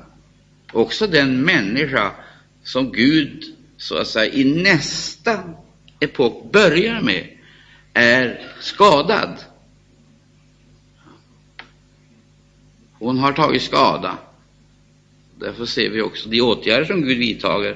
Också 0.72 1.08
den 1.08 1.42
människa 1.42 2.12
som 2.64 2.92
Gud 2.92 3.44
så 3.78 3.98
att 3.98 4.08
säga 4.08 4.34
i 4.34 4.44
nästa 4.44 5.40
epok 6.00 6.52
börjar 6.52 7.02
med 7.02 7.28
är 7.94 8.42
skadad. 8.60 9.38
Hon 13.06 13.18
har 13.18 13.34
tagit 13.34 13.62
skada. 13.62 14.18
Därför 15.40 15.66
ser 15.66 15.90
vi 15.90 16.02
också 16.02 16.30
de 16.30 16.42
åtgärder 16.42 16.86
som 16.86 17.02
Gud 17.02 17.18
vidtager. 17.18 17.76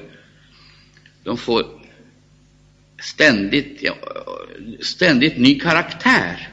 De 1.24 1.36
får 1.36 1.66
ständigt, 3.02 3.78
ja, 3.80 3.94
ständigt 4.80 5.38
ny 5.38 5.60
karaktär. 5.60 6.48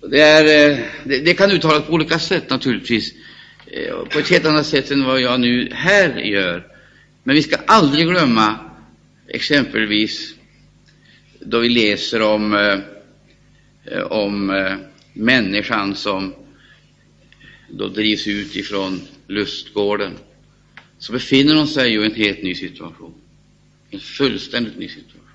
Det, 0.00 0.20
är, 0.20 0.70
eh, 0.70 0.78
det, 1.04 1.18
det, 1.18 1.34
kan 1.34 1.50
uttalas 1.50 1.86
på 1.86 1.92
olika 1.92 2.18
sätt 2.18 2.50
naturligtvis, 2.50 3.14
eh, 3.66 3.96
på 4.12 4.18
ett 4.18 4.30
helt 4.30 4.46
annat 4.46 4.66
sätt 4.66 4.90
än 4.90 5.04
vad 5.04 5.20
jag 5.20 5.40
nu 5.40 5.68
här 5.72 6.18
gör. 6.18 6.66
Men 7.22 7.34
vi 7.34 7.42
ska 7.42 7.56
aldrig 7.66 8.06
glömma 8.06 8.58
exempelvis 9.28 10.34
då 11.40 11.58
vi 11.58 11.68
läser 11.68 12.22
om, 12.22 12.54
eh, 13.84 14.02
om 14.02 14.50
människan 15.12 15.94
som 15.94 16.34
då 17.68 17.88
drivs 17.88 18.26
ut 18.26 18.56
ifrån 18.56 19.00
lustgården, 19.26 20.12
så 20.98 21.12
befinner 21.12 21.54
hon 21.54 21.68
sig 21.68 21.92
ju 21.92 22.02
i 22.02 22.06
en 22.06 22.14
helt 22.14 22.42
ny 22.42 22.54
situation. 22.54 23.14
En 23.90 24.00
fullständigt 24.00 24.78
ny 24.78 24.88
situation. 24.88 25.26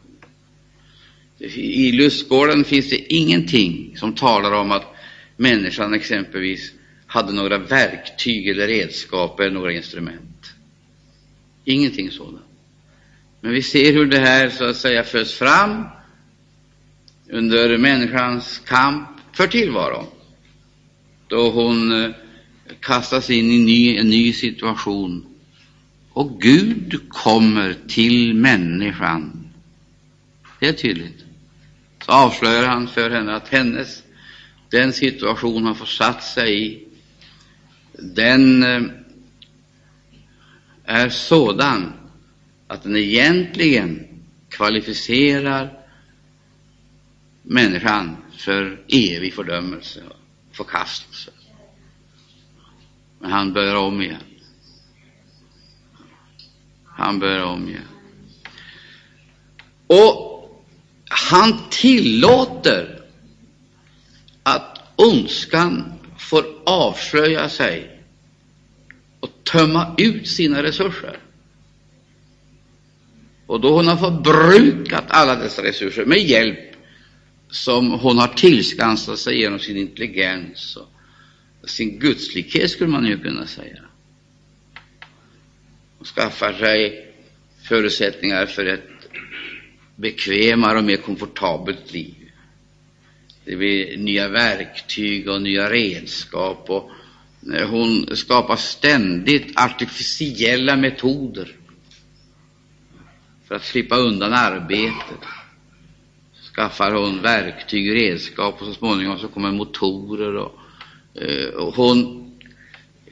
I 1.56 1.92
lustgården 1.92 2.64
finns 2.64 2.90
det 2.90 3.14
ingenting 3.14 3.98
som 3.98 4.16
talar 4.16 4.52
om 4.52 4.72
att 4.72 4.96
människan 5.38 5.94
exempelvis 5.94 6.72
hade 7.08 7.34
några 7.34 7.58
verktyg 7.58 8.48
eller 8.48 8.68
redskap 8.68 9.40
eller 9.40 9.52
några 9.52 9.72
instrument. 9.72 10.54
Ingenting 11.66 12.12
sådant. 12.12 12.42
Men 13.42 13.52
vi 13.52 13.62
ser 13.62 13.94
hur 13.94 14.06
det 14.06 14.20
här 14.20 14.50
så 14.50 14.64
att 14.66 14.78
säga 14.78 15.04
föds 15.04 15.34
fram 15.34 15.84
under 17.30 17.78
människans 17.78 18.62
kamp 18.66 19.15
för 19.36 19.48
tillvaron, 19.48 20.06
då 21.28 21.52
hon 21.52 22.04
eh, 22.04 22.12
kastas 22.80 23.30
in 23.30 23.52
i 23.52 23.58
ny, 23.58 23.98
en 23.98 24.10
ny 24.10 24.34
situation. 24.34 25.26
Och 26.14 26.42
Gud 26.42 27.10
kommer 27.10 27.76
till 27.88 28.34
människan. 28.34 29.50
Det 30.60 30.68
är 30.68 30.74
tydligt 30.74 31.26
så 32.06 32.12
avslöjar 32.12 32.68
han 32.68 32.88
för 32.88 33.10
henne 33.10 33.36
att 33.36 33.48
hennes, 33.48 34.04
den 34.70 34.94
situation 34.94 35.66
hon 35.66 35.76
försatt 35.76 36.24
sig 36.24 36.68
i, 36.68 36.88
den 37.94 38.64
eh, 38.64 38.82
är 40.84 41.10
sådan 41.10 41.94
att 42.68 42.84
den 42.84 42.96
egentligen 42.96 44.08
kvalificerar 44.50 45.80
människan 47.42 48.18
för 48.38 48.86
evig 48.88 49.34
fördömelse 49.34 50.04
och 50.10 50.56
förkastelse. 50.56 51.32
Men 53.20 53.32
han 53.32 53.54
börjar 53.54 53.76
om 53.76 54.02
igen. 54.02 54.24
Han 56.86 57.20
börjar 57.20 57.44
om 57.44 57.70
igen. 57.70 57.88
Och 59.88 60.36
han 61.10 61.70
tillåter 61.70 63.02
att 64.44 64.80
ondskan 64.96 65.94
får 66.18 66.46
avslöja 66.66 67.50
sig 67.50 68.02
och 69.20 69.30
tömma 69.44 69.96
ut 69.98 70.28
sina 70.28 70.64
resurser. 70.64 71.20
Och 73.48 73.62
då 73.62 73.76
hon 73.76 73.88
har 73.88 73.98
förbrukat 73.98 75.04
alla 75.08 75.36
dessa 75.36 75.64
resurser 75.64 76.06
med 76.06 76.20
hjälp 76.20 76.75
som 77.50 77.92
hon 77.92 78.18
har 78.18 78.28
tillskansat 78.28 79.20
sig 79.20 79.40
genom 79.40 79.60
sin 79.60 79.78
intelligens 79.78 80.78
och 81.62 81.70
sin 81.70 82.00
gudslikhet, 82.00 82.72
skulle 82.72 82.90
man 82.90 83.06
ju 83.06 83.20
kunna 83.20 83.48
säga. 83.48 83.82
Hon 85.98 86.06
skaffar 86.06 86.54
sig 86.54 87.12
förutsättningar 87.64 88.46
för 88.46 88.66
ett 88.66 88.90
bekvämare 89.96 90.78
och 90.78 90.84
mer 90.84 90.98
komfortabelt 90.98 91.94
liv. 91.94 92.16
Det 93.46 93.56
blir 93.56 93.98
nya 93.98 94.28
verktyg 94.28 95.30
och 95.30 95.42
nya 95.42 95.70
redskap 95.70 96.70
och 96.70 96.92
eh, 97.54 97.70
hon 97.70 98.16
skapar 98.16 98.56
ständigt 98.56 99.60
artificiella 99.60 100.76
metoder 100.76 101.56
för 103.48 103.56
att 103.56 103.66
slippa 103.66 103.96
undan 103.96 104.34
arbetet. 104.34 105.20
Skaffar 106.56 106.92
hon 106.92 107.22
verktyg, 107.22 107.96
redskap 107.96 108.62
och 108.62 108.68
så 108.68 108.74
småningom 108.74 109.20
så 109.20 109.28
kommer 109.28 109.52
motorer 109.52 110.36
och, 110.36 110.60
eh, 111.22 111.48
och 111.48 111.76
hon 111.76 112.32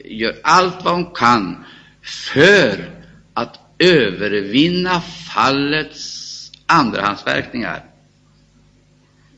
gör 0.04 0.36
allt 0.42 0.84
vad 0.84 0.94
hon 0.94 1.14
kan 1.14 1.64
för 2.02 2.90
att 3.34 3.60
övervinna 3.78 5.00
fallets 5.00 6.50
andrahandsverkningar, 6.66 7.84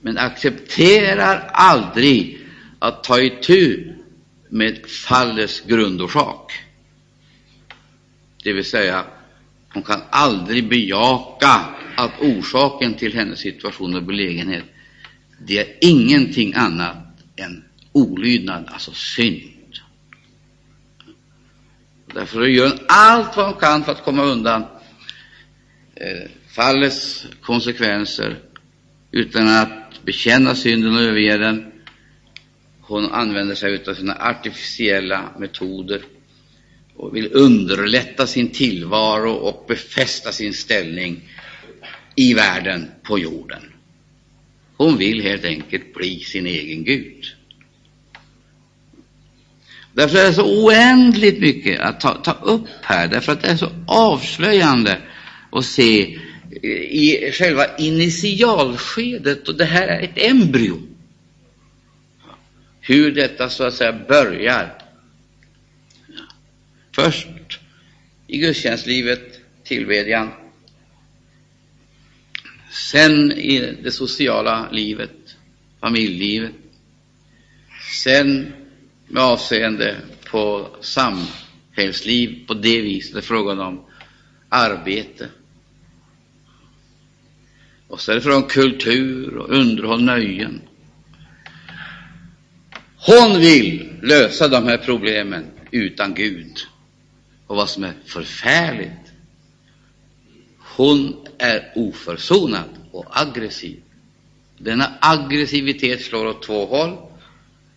men 0.01 0.19
accepterar 0.19 1.51
aldrig 1.53 2.41
att 2.79 3.05
ta 3.05 3.21
itu 3.21 3.93
med 4.49 4.87
fallets 4.87 5.61
grundorsak. 5.61 6.53
Det 8.45 8.53
vill 8.53 8.65
säga, 8.65 9.05
hon 9.73 9.83
kan 9.83 10.03
aldrig 10.11 10.69
bejaka 10.69 11.76
att 11.97 12.21
orsaken 12.21 12.95
till 12.95 13.15
hennes 13.15 13.39
situation 13.39 13.95
och 13.95 14.03
belägenhet, 14.03 14.65
det 15.39 15.59
är 15.59 15.67
ingenting 15.81 16.55
annat 16.55 16.97
än 17.37 17.65
olydnad, 17.93 18.65
alltså 18.69 18.93
synd. 18.93 19.43
Därför 22.15 22.47
gör 22.47 22.69
hon 22.69 22.79
allt 22.89 23.37
vad 23.37 23.47
hon 23.47 23.61
kan 23.61 23.85
för 23.85 23.93
att 23.93 24.05
komma 24.05 24.23
undan 24.23 24.65
eh, 25.95 26.31
fallets 26.49 27.27
konsekvenser 27.41 28.39
utan 29.11 29.49
att 29.49 30.05
bekänna 30.05 30.55
synden 30.55 30.97
och 30.97 31.03
överge 31.03 31.37
den. 31.37 31.73
Hon 32.81 33.05
använder 33.13 33.55
sig 33.55 33.85
av 33.89 33.95
sina 33.95 34.15
artificiella 34.15 35.25
metoder 35.39 36.03
och 36.97 37.17
vill 37.17 37.33
underlätta 37.33 38.27
sin 38.27 38.51
tillvaro 38.51 39.33
och 39.33 39.65
befästa 39.69 40.33
sin 40.33 40.55
ställning 40.55 41.29
i 42.17 42.35
världen, 42.35 42.91
på 43.03 43.19
jorden. 43.19 43.63
Hon 44.77 44.99
vill 44.99 45.23
helt 45.23 45.45
enkelt 45.45 45.95
bli 45.95 46.21
sin 46.21 46.47
egen 46.47 46.85
Gud. 46.85 47.25
Därför 49.93 50.19
är 50.19 50.27
det 50.27 50.35
så 50.35 50.65
oändligt 50.65 51.41
mycket 51.41 51.81
att 51.81 52.01
ta, 52.01 52.15
ta 52.15 52.33
upp 52.33 52.69
här, 52.83 53.09
därför 53.09 53.33
att 53.33 53.43
det 53.43 53.49
är 53.49 53.57
så 53.57 53.71
avslöjande 53.87 54.99
att 55.53 55.65
se 55.65 56.19
eh, 56.63 56.71
i 56.71 57.31
själva 57.33 57.77
initialskedet, 57.77 59.49
och 59.49 59.57
det 59.57 59.65
här 59.65 59.89
är 59.89 60.03
ett 60.03 60.19
embryo. 60.19 60.83
Hur 62.81 63.13
detta 63.13 63.49
så 63.49 63.65
att 63.65 63.75
säga 63.75 63.93
börjar. 64.09 64.79
Först 66.95 67.29
i 68.27 68.39
gudstjänstlivet, 68.39 69.41
tillbedjan. 69.65 70.31
Sen 72.77 73.33
i 73.33 73.77
det 73.83 73.91
sociala 73.91 74.71
livet, 74.71 75.37
familjelivet. 75.81 76.53
Sen 78.03 78.53
med 79.09 79.23
avseende 79.23 79.97
på 80.31 80.69
samhällsliv 80.81 82.47
på 82.47 82.55
det 82.55 82.81
viset, 82.81 83.13
det 83.13 83.21
är 83.21 83.23
frågan 83.23 83.61
om 83.61 83.85
arbete, 84.49 85.29
och 87.89 88.01
så 88.01 88.11
är 88.11 88.15
det 88.15 88.21
från 88.21 88.43
kultur 88.43 89.37
och 89.37 89.51
underhåll, 89.51 90.03
nöjen. 90.03 90.61
Hon 92.97 93.41
vill 93.41 93.93
lösa 94.03 94.49
de 94.49 94.65
här 94.65 94.79
problemen 94.79 95.45
utan 95.71 96.15
Gud. 96.15 96.59
Och 97.47 97.57
vad 97.57 97.71
som 97.71 97.85
är 97.85 97.93
förfärligt, 98.07 99.13
hon 100.59 101.26
är 101.39 101.73
oförsonad 101.75 102.69
och 102.91 103.21
aggressiv. 103.21 103.83
Denna 104.59 104.93
aggressivitet 105.01 106.03
slår 106.03 106.27
åt 106.27 106.43
två 106.43 106.67
håll. 106.67 106.97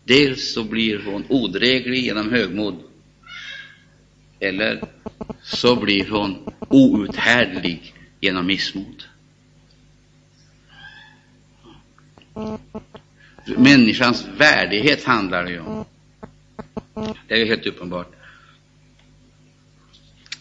Dels 0.04 0.54
så 0.54 0.64
blir 0.64 1.04
hon 1.06 1.26
odräglig 1.30 2.04
genom 2.04 2.30
högmod, 2.32 2.84
eller 4.40 4.84
så 5.44 5.76
blir 5.76 6.10
hon 6.10 6.54
outhärdlig 6.60 7.94
genom 8.20 8.48
missmod. 8.48 9.04
Människans 13.58 14.28
värdighet 14.38 15.04
handlar 15.04 15.44
det 15.44 15.52
ju 15.52 15.60
om. 15.60 15.86
Det 17.28 17.42
är 17.42 17.46
helt 17.46 17.66
uppenbart. 17.66 18.12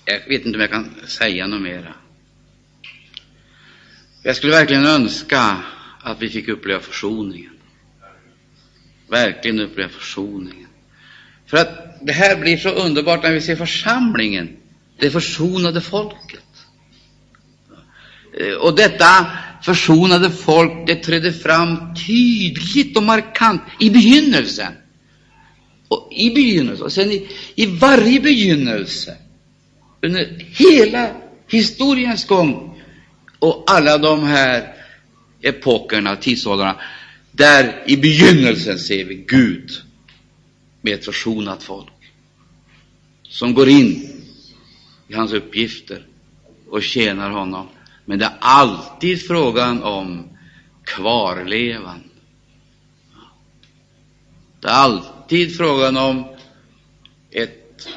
Jag 0.05 0.29
vet 0.29 0.47
inte 0.47 0.57
om 0.57 0.61
jag 0.61 0.71
kan 0.71 0.95
säga 1.07 1.47
något 1.47 1.63
mera. 1.63 1.95
Jag 4.23 4.37
skulle 4.37 4.53
verkligen 4.53 4.87
önska 4.87 5.57
att 6.03 6.23
vi 6.23 6.29
fick 6.29 6.49
uppleva 6.49 6.81
försoningen. 6.81 7.53
Verkligen 9.09 9.61
uppleva 9.61 9.89
försoningen. 9.89 10.69
För 11.47 11.57
att 11.57 11.99
det 12.03 12.13
här 12.13 12.37
blir 12.37 12.57
så 12.57 12.69
underbart 12.69 13.23
när 13.23 13.33
vi 13.33 13.41
ser 13.41 13.57
församlingen, 13.57 14.57
det 14.99 15.11
försonade 15.11 15.81
folket. 15.81 16.45
Eh, 18.41 18.55
och 18.55 18.77
detta 18.77 19.27
försonade 19.63 20.31
folk, 20.31 20.87
det 20.87 20.95
trädde 20.95 21.33
fram 21.33 21.95
tydligt 22.07 22.97
och 22.97 23.03
markant 23.03 23.63
i 23.81 23.91
begynnelsen. 23.91 24.73
Och 25.89 26.09
i 26.13 26.31
begynnelsen, 26.31 26.85
och 26.85 26.93
sen 26.93 27.13
i, 27.13 27.29
i 27.55 27.67
varje 27.67 28.21
begynnelse, 28.21 29.17
under 30.03 30.47
hela 30.49 31.11
historiens 31.49 32.27
gång 32.27 32.78
och 33.39 33.65
alla 33.67 33.99
de 33.99 34.25
här 34.25 34.75
epokerna, 35.41 36.17
tidsåldrarna, 36.17 36.81
där 37.33 37.85
i 37.87 37.97
begynnelsen 37.97 38.79
ser 38.79 39.05
vi 39.05 39.15
Gud 39.15 39.71
med 40.81 40.95
ett 40.95 41.05
försonat 41.05 41.63
folk 41.63 41.93
som 43.23 43.55
går 43.55 43.69
in 43.69 44.23
i 45.09 45.15
hans 45.15 45.33
uppgifter 45.33 46.07
och 46.69 46.83
tjänar 46.83 47.31
honom. 47.31 47.69
Men 48.05 48.19
det 48.19 48.25
är 48.25 48.37
alltid 48.41 49.27
frågan 49.27 49.83
om 49.83 50.29
kvarlevan. 50.85 52.03
Det 54.61 54.69
är 54.69 54.73
alltid 54.73 55.57
frågan 55.57 55.97
om 55.97 56.25
ett 57.31 57.89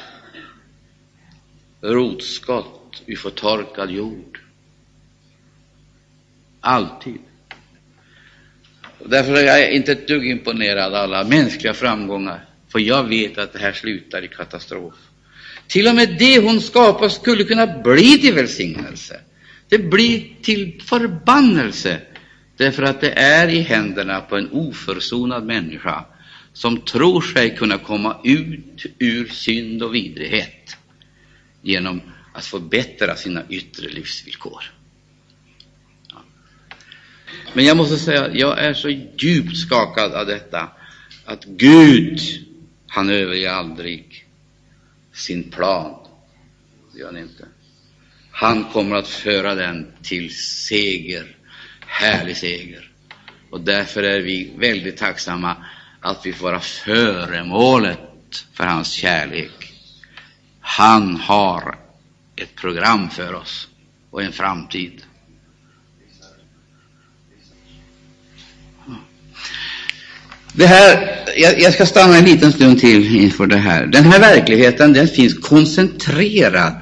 rotskott 1.80 3.02
i 3.06 3.16
förtorkad 3.16 3.90
jord. 3.90 4.31
Alltid. 6.64 7.18
Och 8.98 9.08
därför 9.08 9.34
är 9.34 9.42
jag 9.42 9.72
inte 9.72 9.92
ett 9.92 10.08
dugg 10.08 10.26
imponerad 10.26 10.94
av 10.94 11.02
alla 11.02 11.24
mänskliga 11.24 11.74
framgångar, 11.74 12.44
för 12.68 12.78
jag 12.78 13.04
vet 13.04 13.38
att 13.38 13.52
det 13.52 13.58
här 13.58 13.72
slutar 13.72 14.24
i 14.24 14.28
katastrof. 14.28 14.94
Till 15.66 15.88
och 15.88 15.94
med 15.94 16.16
det 16.18 16.38
hon 16.38 16.60
skapar 16.60 17.08
skulle 17.08 17.44
kunna 17.44 17.66
bli 17.66 18.18
till 18.18 18.34
välsignelse. 18.34 19.20
Det 19.68 19.78
blir 19.78 20.24
till 20.42 20.82
förbannelse, 20.82 22.00
därför 22.56 22.82
att 22.82 23.00
det 23.00 23.10
är 23.10 23.48
i 23.48 23.60
händerna 23.60 24.20
på 24.20 24.36
en 24.36 24.50
oförsonad 24.50 25.44
människa 25.44 26.04
som 26.52 26.80
tror 26.80 27.20
sig 27.20 27.56
kunna 27.56 27.78
komma 27.78 28.16
ut 28.24 28.86
ur 28.98 29.26
synd 29.26 29.82
och 29.82 29.94
vidrighet 29.94 30.76
genom 31.62 32.00
att 32.34 32.44
förbättra 32.44 33.16
sina 33.16 33.42
yttre 33.48 33.88
livsvillkor. 33.88 34.81
Men 37.52 37.64
jag 37.64 37.76
måste 37.76 37.96
säga, 37.98 38.30
jag 38.34 38.58
är 38.58 38.74
så 38.74 38.88
djupt 39.18 39.56
skakad 39.56 40.12
av 40.12 40.26
detta, 40.26 40.68
att 41.24 41.44
Gud, 41.44 42.20
han 42.86 43.10
överger 43.10 43.50
aldrig 43.50 44.26
sin 45.12 45.50
plan. 45.50 46.06
Det 46.92 46.98
gör 46.98 47.06
han 47.06 47.16
inte. 47.16 47.44
Han 48.30 48.64
kommer 48.64 48.96
att 48.96 49.08
föra 49.08 49.54
den 49.54 49.86
till 50.02 50.36
seger, 50.36 51.36
härlig 51.86 52.36
seger. 52.36 52.90
Och 53.50 53.60
därför 53.60 54.02
är 54.02 54.20
vi 54.20 54.52
väldigt 54.56 54.96
tacksamma 54.96 55.56
att 56.00 56.26
vi 56.26 56.32
får 56.32 56.46
vara 56.46 56.60
föremålet 56.60 58.46
för 58.52 58.64
hans 58.64 58.92
kärlek. 58.92 59.72
Han 60.60 61.16
har 61.16 61.78
ett 62.36 62.54
program 62.54 63.10
för 63.10 63.34
oss 63.34 63.68
och 64.10 64.22
en 64.22 64.32
framtid. 64.32 65.02
Det 70.52 70.66
här, 70.66 71.18
jag, 71.36 71.60
jag, 71.60 71.74
ska 71.74 71.86
stanna 71.86 72.16
en 72.16 72.24
liten 72.24 72.52
stund 72.52 72.80
till 72.80 73.16
inför 73.16 73.46
det 73.46 73.56
här. 73.56 73.86
Den 73.86 74.04
här 74.04 74.20
verkligheten 74.20 74.92
den 74.92 75.08
finns 75.08 75.38
koncentrerad 75.38 76.74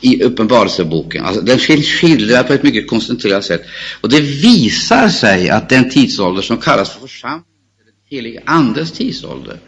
i 0.00 0.22
Uppenbarelseboken. 0.22 1.24
Alltså, 1.24 1.42
den 1.42 1.58
skildras 1.58 2.46
på 2.46 2.52
ett 2.52 2.62
mycket 2.62 2.88
koncentrerat 2.88 3.44
sätt. 3.44 3.62
Och 4.00 4.08
det 4.08 4.20
visar 4.20 5.08
sig 5.08 5.50
att 5.50 5.68
den 5.68 5.90
tidsålder 5.90 6.42
som 6.42 6.56
kallas 6.56 6.90
för 6.90 7.00
församling, 7.00 7.44
den 7.84 8.18
helige 8.18 8.42
Andes 8.44 8.92
tidsålder, 8.92 9.58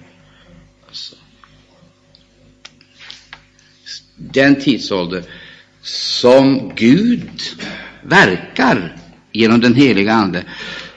alltså, 0.88 1.16
den 4.16 4.60
tidsålder 4.60 5.24
som 5.82 6.72
Gud 6.74 7.30
verkar 8.02 8.96
genom 9.32 9.60
den 9.60 9.74
heliga 9.74 10.12
Ande 10.12 10.44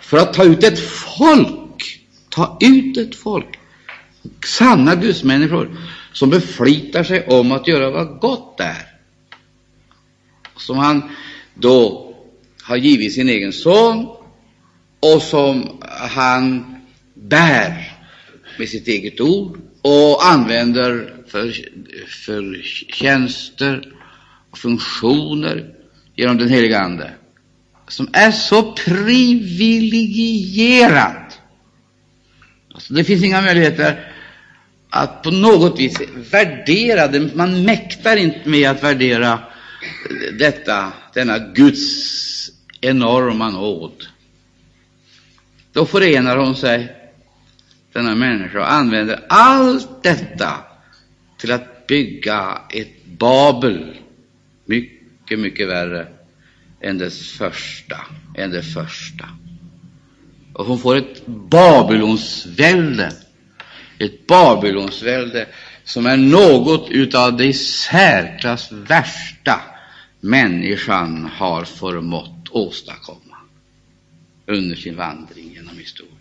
för 0.02 0.18
att 0.18 0.34
ta 0.34 0.44
ut 0.44 0.64
ett 0.64 0.80
folk 0.80 1.55
Ta 2.36 2.58
ut 2.62 2.98
ett 2.98 3.16
folk, 3.16 3.60
sanna 4.46 4.96
gudsmänniskor, 4.96 5.78
som 6.14 6.30
beflitar 6.30 7.04
sig 7.04 7.28
om 7.28 7.52
att 7.52 7.68
göra 7.68 7.90
vad 7.90 8.20
gott 8.20 8.60
är. 8.60 8.88
Som 10.58 10.78
han 10.78 11.10
då 11.54 12.14
har 12.64 12.78
givit 12.78 13.14
sin 13.14 13.30
egen 13.30 13.54
son 13.54 14.08
och 15.00 15.22
som 15.22 15.82
han 16.16 16.76
bär 17.14 17.92
med 18.60 18.70
sitt 18.70 18.88
eget 18.88 19.22
ord 19.22 19.60
och 19.82 20.26
använder 20.26 21.16
för, 21.28 21.54
för 22.26 22.62
tjänster 22.94 23.94
och 24.52 24.58
funktioner 24.58 25.74
genom 26.16 26.38
den 26.38 26.50
heliga 26.50 26.80
Ande, 26.80 27.14
som 27.88 28.10
är 28.14 28.32
så 28.32 28.72
privilegierad 28.72 31.25
Alltså, 32.86 32.94
det 32.94 33.04
finns 33.04 33.24
inga 33.24 33.42
möjligheter 33.42 34.14
att 34.90 35.24
på 35.24 35.32
något 35.32 35.80
vis 35.80 35.98
värdera 36.32 37.08
det. 37.08 37.36
Man 37.36 37.64
mäktar 37.64 38.16
inte 38.18 38.50
med 38.50 38.70
att 38.70 38.84
värdera 38.84 39.40
detta, 40.40 40.94
denna 41.14 41.40
Guds 41.40 42.52
enorma 42.82 43.50
nåd. 43.50 44.08
Då 45.74 45.86
förenar 45.86 46.38
hon 46.38 46.56
sig, 46.56 46.96
denna 47.94 48.16
människa, 48.16 48.60
och 48.60 48.72
använder 48.72 49.26
allt 49.30 50.04
detta 50.04 50.54
till 51.38 51.52
att 51.52 51.88
bygga 51.88 52.62
ett 52.70 53.06
Babel, 53.06 53.98
mycket, 54.66 55.40
mycket 55.40 55.68
värre 55.68 56.08
än 56.82 56.98
dess 56.98 57.32
första, 57.32 57.98
än 58.36 58.52
det 58.52 58.64
första. 58.64 59.26
Och 60.56 60.66
hon 60.66 60.80
får 60.80 60.96
ett 60.96 61.26
Babylonsvälde. 61.26 63.12
Ett 64.00 64.28
Babylonsvälde 64.28 65.48
som 65.84 66.06
är 66.06 66.18
något 66.18 66.90
utav 66.90 67.38
det 67.38 67.46
i 67.46 67.54
särklass 67.54 68.72
värsta 68.72 69.62
människan 70.20 71.30
har 71.34 71.64
förmått 71.64 72.50
åstadkomma 72.52 73.38
under 74.46 74.76
sin 74.76 74.96
vandring 74.96 75.54
genom 75.54 75.78
historien. 75.78 76.16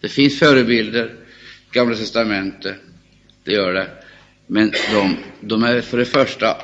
Det 0.00 0.08
finns 0.08 0.38
förebilder, 0.38 1.16
Gamla 1.70 1.96
testamentet, 1.96 2.76
det 3.44 3.52
gör 3.52 3.72
det, 3.72 3.90
men 4.46 4.72
de, 4.92 5.16
de 5.40 5.62
är 5.62 5.80
för 5.80 5.98
det 5.98 6.04
första 6.04 6.56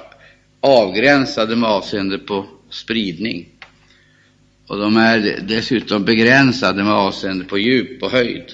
avgränsade 0.61 1.57
med 1.57 1.71
avseende 1.71 2.19
på 2.19 2.47
spridning. 2.71 3.49
Och 4.67 4.79
de 4.79 4.97
är 4.97 5.41
dessutom 5.41 6.05
begränsade 6.05 6.85
med 6.85 6.93
avseende 6.93 7.45
på 7.45 7.59
djup 7.59 8.03
och 8.03 8.11
höjd. 8.11 8.53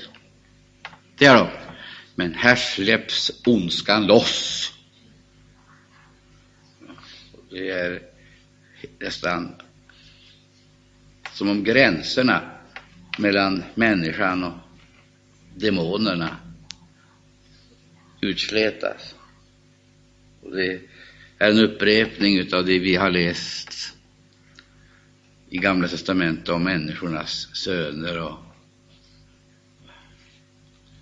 Det 1.18 1.26
är 1.26 1.34
de. 1.36 1.48
Men 2.14 2.34
här 2.34 2.56
släpps 2.56 3.42
ondskan 3.46 4.06
loss. 4.06 4.72
Det 7.50 7.70
är 7.70 8.02
nästan 8.98 9.54
som 11.32 11.48
om 11.48 11.64
gränserna 11.64 12.50
mellan 13.18 13.64
människan 13.74 14.44
och 14.44 14.52
demonerna 15.56 16.36
utslätas. 18.20 19.14
Och 20.42 20.56
det 20.56 20.80
är 21.38 21.50
en 21.50 21.58
upprepning 21.58 22.54
av 22.54 22.64
det 22.66 22.78
vi 22.78 22.96
har 22.96 23.10
läst 23.10 23.97
i 25.50 25.58
Gamla 25.58 25.88
testamentet 25.88 26.48
om 26.48 26.64
människornas 26.64 27.48
söner 27.52 28.20
och 28.22 28.38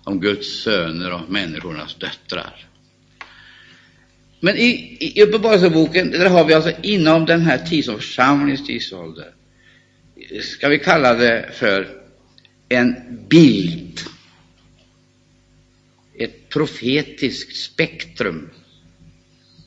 om 0.03 0.19
Guds 0.19 0.63
söner 0.63 1.11
och 1.11 1.29
människornas 1.29 1.95
döttrar. 1.95 2.67
Men 4.39 4.55
i, 4.55 4.97
i 4.99 5.23
Uppenbarelseboken, 5.23 6.11
där 6.11 6.29
har 6.29 6.45
vi 6.45 6.53
alltså 6.53 6.71
inom 6.83 7.25
den 7.25 7.41
här 7.41 7.57
tidsåldern, 7.57 8.01
församlingens 8.01 8.65
tidsålder, 8.65 9.33
ska 10.41 10.69
vi 10.69 10.79
kalla 10.79 11.13
det 11.13 11.49
för 11.53 12.01
en 12.69 12.95
bild, 13.29 13.99
ett 16.19 16.49
profetiskt 16.49 17.55
spektrum, 17.55 18.49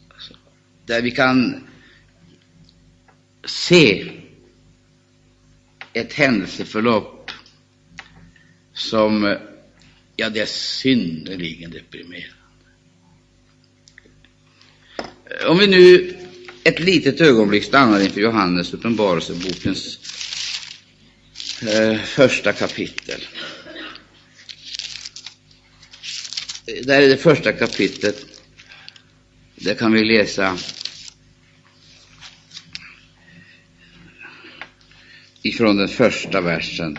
alltså, 0.08 0.34
där 0.86 1.02
vi 1.02 1.10
kan 1.10 1.66
se 3.44 4.19
ett 5.92 6.12
händelseförlopp 6.12 7.30
som 8.72 9.24
eh, 9.24 9.38
ja, 10.16 10.30
det 10.30 10.40
är 10.40 10.46
synnerligen 10.46 11.70
deprimerande. 11.70 12.34
Eh, 14.98 15.46
om 15.50 15.58
vi 15.58 15.66
nu 15.66 16.16
ett 16.64 16.80
litet 16.80 17.20
ögonblick 17.20 17.64
stannar 17.64 18.00
inför 18.00 18.20
Johannes 18.20 18.74
uppenbarelsebokens 18.74 19.98
eh, 21.62 21.98
första 21.98 22.52
kapitel. 22.52 23.26
Eh, 26.66 26.84
där 26.84 27.02
är 27.02 27.08
det 27.08 27.16
första 27.16 27.52
kapitlet. 27.52 28.26
Där 29.54 29.74
kan 29.74 29.92
vi 29.92 30.04
läsa 30.04 30.58
ifrån 35.42 35.76
den 35.76 35.88
första 35.88 36.40
versen. 36.40 36.98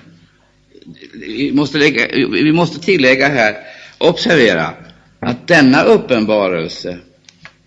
Vi 1.14 1.52
måste, 1.54 1.78
lägga, 1.78 2.08
vi 2.32 2.52
måste 2.52 2.80
tillägga 2.80 3.28
här, 3.28 3.56
observera, 3.98 4.74
att 5.20 5.48
denna 5.48 5.84
uppenbarelse, 5.84 7.00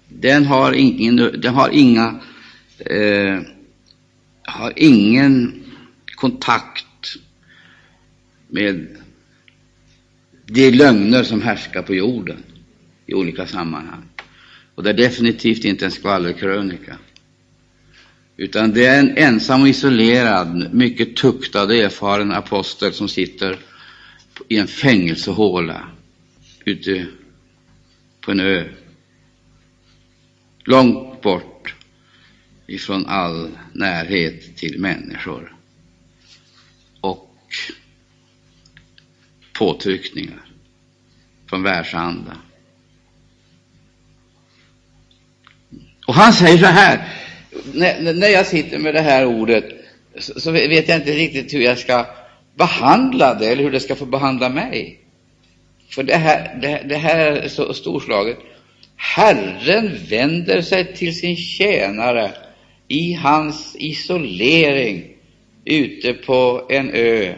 den 0.08 0.44
har, 0.46 0.72
ingen, 0.72 1.16
den 1.16 1.54
har 1.54 1.70
inga, 1.72 2.20
eh, 2.78 3.40
har 4.42 4.72
ingen 4.76 5.64
kontakt 6.14 7.16
med 8.48 8.86
de 10.46 10.70
lögner 10.70 11.22
som 11.22 11.42
härskar 11.42 11.82
på 11.82 11.94
jorden 11.94 12.42
i 13.06 13.14
olika 13.14 13.46
sammanhang. 13.46 14.04
Och 14.74 14.82
det 14.82 14.90
är 14.90 14.94
definitivt 14.94 15.64
inte 15.64 15.84
en 15.84 15.90
skvallerkrönika. 15.90 16.98
Utan 18.36 18.72
det 18.72 18.86
är 18.86 19.00
en 19.00 19.16
ensam 19.16 19.62
och 19.62 19.68
isolerad, 19.68 20.74
mycket 20.74 21.16
tuktad 21.16 21.62
och 21.64 21.74
erfaren 21.74 22.32
apostel 22.32 22.92
som 22.92 23.08
sitter 23.08 23.58
i 24.48 24.58
en 24.58 24.66
fängelsehåla 24.66 25.88
ute 26.64 27.06
på 28.20 28.30
en 28.30 28.40
ö, 28.40 28.68
långt 30.64 31.22
bort 31.22 31.74
ifrån 32.66 33.06
all 33.06 33.50
närhet 33.72 34.56
till 34.56 34.80
människor 34.80 35.56
och 37.00 37.36
påtryckningar 39.52 40.44
från 41.46 41.62
världsanda. 41.62 42.36
Och 46.06 46.14
han 46.14 46.32
säger 46.32 46.58
så 46.58 46.66
här, 46.66 47.23
när, 47.74 48.14
när 48.14 48.28
jag 48.28 48.46
sitter 48.46 48.78
med 48.78 48.94
det 48.94 49.00
här 49.00 49.26
ordet 49.26 49.64
så, 50.18 50.40
så, 50.40 50.50
vet 50.50 50.88
jag 50.88 50.98
inte 50.98 51.12
riktigt 51.12 51.54
hur 51.54 51.60
jag 51.60 51.78
ska 51.78 52.06
behandla 52.54 53.34
det 53.34 53.46
eller 53.46 53.62
hur 53.62 53.70
det 53.70 53.80
ska 53.80 53.96
få 53.96 54.06
behandla 54.06 54.48
mig. 54.48 54.98
För 55.88 56.02
det 56.02 56.16
här, 56.16 56.58
det, 56.62 56.82
det 56.88 56.96
här 56.96 57.32
är 57.32 57.48
så 57.48 57.74
storslaget. 57.74 58.38
Herren 58.96 59.98
vänder 60.08 60.62
sig 60.62 60.94
till 60.94 61.18
sin 61.18 61.36
tjänare 61.36 62.32
i 62.88 63.12
hans 63.12 63.76
isolering 63.78 65.04
ute 65.64 66.14
på 66.14 66.66
en 66.70 66.90
ö. 66.90 67.34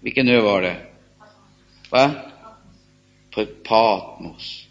Vilken 0.00 0.28
ö 0.28 0.40
var 0.40 0.62
det? 0.62 0.76
Va? 1.90 2.10
På 3.30 3.46
Patmos. 3.46 4.66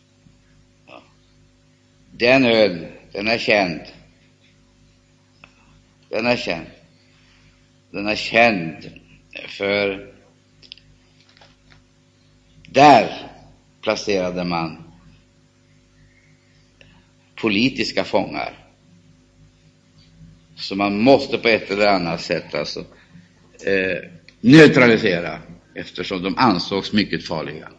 Den 2.11 2.45
ön, 2.45 2.85
den 3.11 3.27
är 3.27 3.37
känd. 3.37 3.81
Den 6.15 6.27
är 6.27 6.37
känd. 6.37 6.65
Den 7.91 8.07
är 8.07 8.15
känd 8.15 8.91
för 9.47 10.13
där 12.69 13.31
placerade 13.81 14.43
man 14.43 14.83
politiska 17.35 18.03
fångar. 18.03 18.53
Så 20.55 20.75
man 20.75 20.99
måste 20.99 21.37
på 21.37 21.47
ett 21.47 21.71
eller 21.71 21.87
annat 21.87 22.21
sätt 22.21 22.55
alltså, 22.55 22.79
eh, 23.65 24.09
neutralisera 24.41 25.39
eftersom 25.73 26.23
de 26.23 26.37
ansågs 26.37 26.93
mycket 26.93 27.27
farliga. 27.27 27.69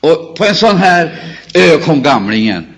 Och 0.00 0.36
på 0.36 0.44
en 0.44 0.54
sån 0.54 0.76
här 0.76 1.36
ö 1.54 1.78
kom 1.78 2.02
gamlingen 2.02 2.74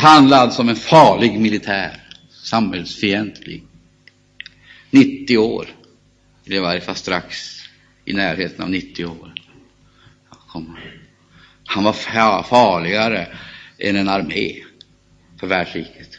behandlad 0.00 0.52
som 0.52 0.68
en 0.68 0.76
farlig 0.76 1.40
militär, 1.40 2.02
samhällsfientlig. 2.30 3.62
90 4.90 5.38
år, 5.38 5.68
eller 6.46 6.56
i 6.56 6.60
varje 6.60 6.80
fall 6.80 6.94
strax 6.94 7.58
i 8.04 8.12
närheten 8.12 8.62
av 8.62 8.70
90 8.70 9.04
år. 9.06 9.34
Han 11.64 11.84
var 11.84 11.92
farligare 12.42 13.26
än 13.78 13.96
en 13.96 14.08
armé 14.08 14.54
för 15.40 15.46
världsriket. 15.46 16.18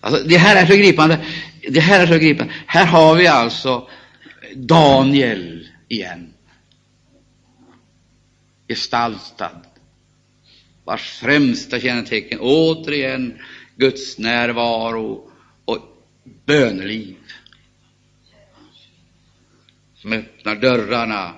Alltså, 0.00 0.24
det 0.24 0.36
här 0.36 0.62
är 0.62 0.66
så 0.66 0.76
gripande. 0.76 1.24
Det 1.70 1.80
här 1.80 2.00
är 2.00 2.06
så 2.06 2.18
gripande. 2.18 2.52
Här 2.66 2.86
har 2.86 3.14
vi 3.14 3.26
alltså 3.26 3.88
Daniel 4.54 5.68
igen. 5.88 6.32
Gestaltad 8.68 9.75
vars 10.86 11.10
främsta 11.10 11.80
kännetecken 11.80 12.38
återigen 12.40 13.38
Guds 13.76 14.18
närvaro 14.18 15.30
och 15.64 15.78
böneliv 16.46 17.16
som 19.94 20.12
öppnar 20.12 20.56
dörrarna 20.56 21.34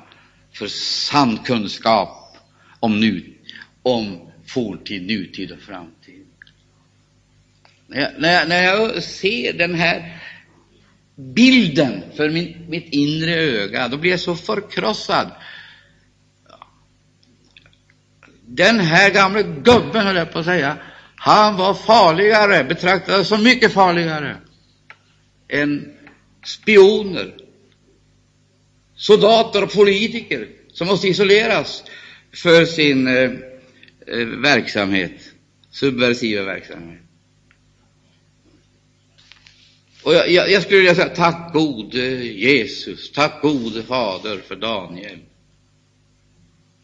för 0.52 0.66
sann 0.66 1.38
kunskap 1.38 2.36
om, 2.80 3.00
nu, 3.00 3.34
om 3.82 4.30
forntid, 4.46 5.06
nutid 5.06 5.52
och 5.52 5.58
framtid. 5.58 6.26
När 7.86 8.00
jag, 8.00 8.10
när 8.18 8.32
jag, 8.32 8.48
när 8.48 8.62
jag 8.62 9.02
ser 9.02 9.52
den 9.52 9.74
här 9.74 10.22
bilden 11.16 12.02
för 12.16 12.30
min, 12.30 12.66
mitt 12.68 12.92
inre 12.92 13.34
öga, 13.34 13.88
då 13.88 13.96
blir 13.96 14.10
jag 14.10 14.20
så 14.20 14.36
förkrossad 14.36 15.30
den 18.48 18.80
här 18.80 19.10
gamle 19.10 19.42
gubben, 19.42 20.06
höll 20.06 20.16
jag 20.16 20.32
på 20.32 20.38
att 20.38 20.44
säga, 20.44 20.76
han 21.16 21.56
var 21.56 21.74
farligare, 21.74 22.64
betraktades 22.64 23.28
som 23.28 23.42
mycket 23.42 23.72
farligare 23.72 24.36
än 25.48 25.92
spioner, 26.44 27.34
soldater 28.96 29.62
och 29.62 29.72
politiker 29.72 30.48
som 30.72 30.86
måste 30.86 31.08
isoleras 31.08 31.84
för 32.32 32.64
sin 32.64 33.06
eh, 33.06 33.30
eh 34.06 34.26
verksamhet, 34.26 35.20
subversiva 35.70 36.42
verksamhet. 36.42 37.00
Och 40.02 40.14
jag, 40.14 40.30
jag, 40.30 40.50
jag, 40.50 40.62
skulle 40.62 40.78
vilja 40.78 40.94
säga 40.94 41.08
tack 41.08 41.52
gode 41.52 42.24
Jesus, 42.24 43.12
tack 43.12 43.42
gode 43.42 43.82
Fader 43.82 44.38
för 44.48 44.56
Daniel. 44.56 45.18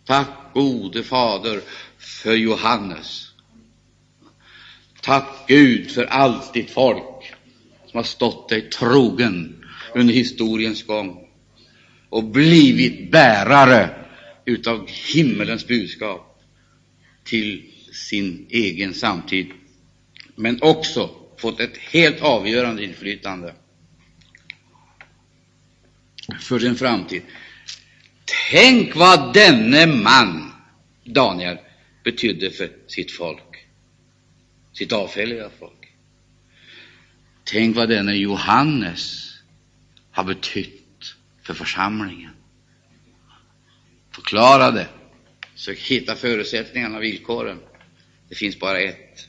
Tack 0.04 0.28
gode 0.54 1.02
Fader 1.02 1.60
för 1.98 2.34
Johannes. 2.34 3.28
Tack 5.00 5.48
Gud 5.48 5.90
för 5.90 6.04
allt 6.04 6.54
ditt 6.54 6.70
folk 6.70 7.34
som 7.86 7.96
har 7.96 8.04
stått 8.04 8.48
dig 8.48 8.70
trogen 8.70 9.64
under 9.94 10.14
historiens 10.14 10.86
gång 10.86 11.28
och 12.08 12.24
blivit 12.24 13.10
bärare 13.10 13.90
utav 14.44 14.88
himmelens 15.14 15.66
budskap 15.66 16.42
till 17.24 17.70
sin 17.92 18.46
egen 18.50 18.94
samtid, 18.94 19.46
men 20.36 20.62
också 20.62 21.10
fått 21.36 21.60
ett 21.60 21.76
helt 21.76 22.20
avgörande 22.20 22.84
inflytande 22.84 23.54
för 26.40 26.58
sin 26.58 26.76
framtid. 26.76 27.22
Tänk 28.50 28.96
vad 28.96 29.34
denne 29.34 29.86
man, 29.86 30.52
Daniel, 31.04 31.58
betydde 32.04 32.50
för 32.50 32.70
sitt 32.86 33.12
folk, 33.12 33.66
sitt 34.72 34.92
avfälliga 34.92 35.50
folk. 35.58 35.92
Tänk 37.44 37.76
vad 37.76 37.88
denne 37.88 38.14
Johannes 38.14 39.34
har 40.10 40.24
betytt 40.24 41.14
för 41.42 41.54
församlingen. 41.54 42.30
Förklara 44.10 44.70
det. 44.70 44.88
Sök 45.54 45.78
hitta 45.78 46.16
förutsättningarna 46.16 46.96
och 46.96 47.02
villkoren. 47.02 47.60
Det 48.28 48.34
finns 48.34 48.58
bara 48.58 48.80
ett. 48.80 49.28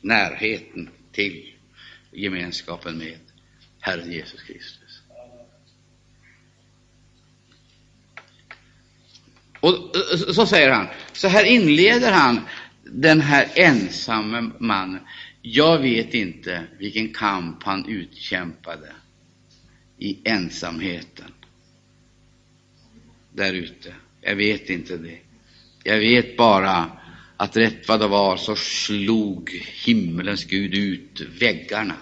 Närheten 0.00 0.90
till 1.12 1.54
gemenskapen 2.12 2.98
med 2.98 3.18
Herren 3.80 4.12
Jesus 4.12 4.42
Kristus. 4.42 5.02
Och 9.60 9.96
eh, 9.96 10.32
så 10.32 10.46
säger 10.46 10.70
han, 10.70 10.86
så 11.12 11.28
här 11.28 11.44
inleder 11.44 12.12
han 12.12 12.40
den 12.84 13.20
här 13.20 13.48
ensamme 13.54 14.50
mannen. 14.58 15.00
Jag 15.42 15.78
vet 15.78 16.14
inte 16.14 16.62
vilken 16.78 17.14
kamp 17.14 17.62
han 17.62 17.88
utkämpade 17.88 18.92
i 19.98 20.18
ensamheten 20.24 21.32
där 23.32 23.52
ute. 23.52 23.94
Jag 24.20 24.36
vet 24.36 24.70
inte 24.70 24.96
det. 24.96 25.18
Jag 25.84 25.98
vet 25.98 26.36
bara 26.36 26.90
att 27.36 27.56
rätt 27.56 27.88
vad 27.88 28.00
det 28.00 28.08
var 28.08 28.36
så 28.36 28.56
slog 28.56 29.50
himmelens 29.84 30.44
Gud 30.44 30.74
ut 30.74 31.20
väggarna 31.40 31.94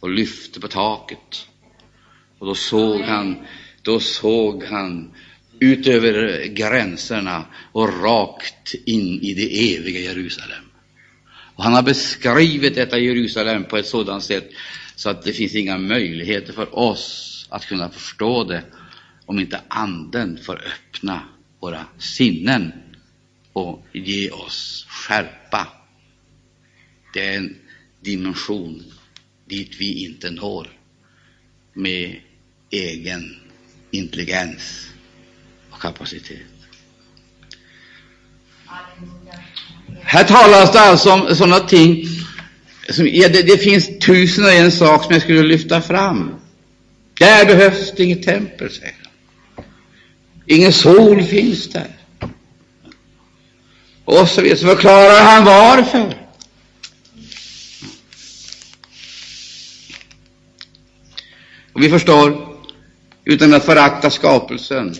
och 0.00 0.10
lyfte 0.10 0.60
på 0.60 0.68
taket. 0.68 1.46
Och 2.38 2.46
då 2.46 2.54
såg 2.54 3.00
han, 3.00 3.46
då 3.82 4.00
såg 4.00 4.64
han 4.64 5.14
ut 5.60 5.86
över 5.86 6.44
gränserna 6.46 7.46
och 7.72 8.02
rakt 8.02 8.74
in 8.74 9.22
i 9.22 9.34
det 9.34 9.76
eviga 9.76 10.00
Jerusalem. 10.00 10.64
Och 11.54 11.64
han 11.64 11.72
har 11.72 11.82
beskrivit 11.82 12.74
detta 12.74 12.98
Jerusalem 12.98 13.64
på 13.64 13.76
ett 13.76 13.86
sådant 13.86 14.24
sätt 14.24 14.50
så 14.96 15.10
att 15.10 15.22
det 15.22 15.32
finns 15.32 15.54
inga 15.54 15.78
möjligheter 15.78 16.52
för 16.52 16.78
oss 16.78 17.46
att 17.50 17.66
kunna 17.66 17.90
förstå 17.90 18.44
det 18.44 18.62
om 19.26 19.38
inte 19.38 19.60
Anden 19.68 20.38
får 20.42 20.62
öppna 20.66 21.22
våra 21.60 21.86
sinnen 21.98 22.72
och 23.52 23.86
ge 23.92 24.30
oss 24.30 24.86
skärpa. 24.88 25.68
Det 27.14 27.28
är 27.28 27.36
en 27.36 27.56
dimension 28.00 28.84
dit 29.48 29.76
vi 29.78 30.04
inte 30.04 30.30
når 30.30 30.68
med 31.72 32.20
egen 32.70 33.36
intelligens 33.90 34.89
kapacitet. 35.80 36.38
Här 40.02 40.24
talas 40.24 40.72
det 40.72 40.80
alltså 40.80 41.12
om 41.12 41.36
sådana 41.36 41.60
ting 41.60 42.06
som, 42.88 43.08
ja, 43.08 43.28
det, 43.28 43.42
det, 43.42 43.58
finns 43.58 43.98
tusen 43.98 44.44
och 44.44 44.52
en 44.52 44.72
sak 44.72 45.04
som 45.04 45.12
jag 45.12 45.22
skulle 45.22 45.42
lyfta 45.42 45.80
fram. 45.80 46.34
Där 47.18 47.46
behövs 47.46 47.92
det 47.96 48.04
inget 48.04 48.22
tempel, 48.22 48.70
säger 48.70 48.94
han. 49.02 49.64
Ingen 50.46 50.72
sol 50.72 51.22
finns 51.22 51.68
där. 51.68 51.96
Och 54.04 54.28
så 54.28 54.40
vidare. 54.40 54.58
Så 54.58 54.66
förklarar 54.66 55.24
han 55.24 55.44
varför. 55.44 56.16
Och 61.72 61.82
vi 61.82 61.88
förstår, 61.90 62.56
utan 63.24 63.54
att 63.54 63.64
förakta 63.64 64.10
skapelsen, 64.10 64.94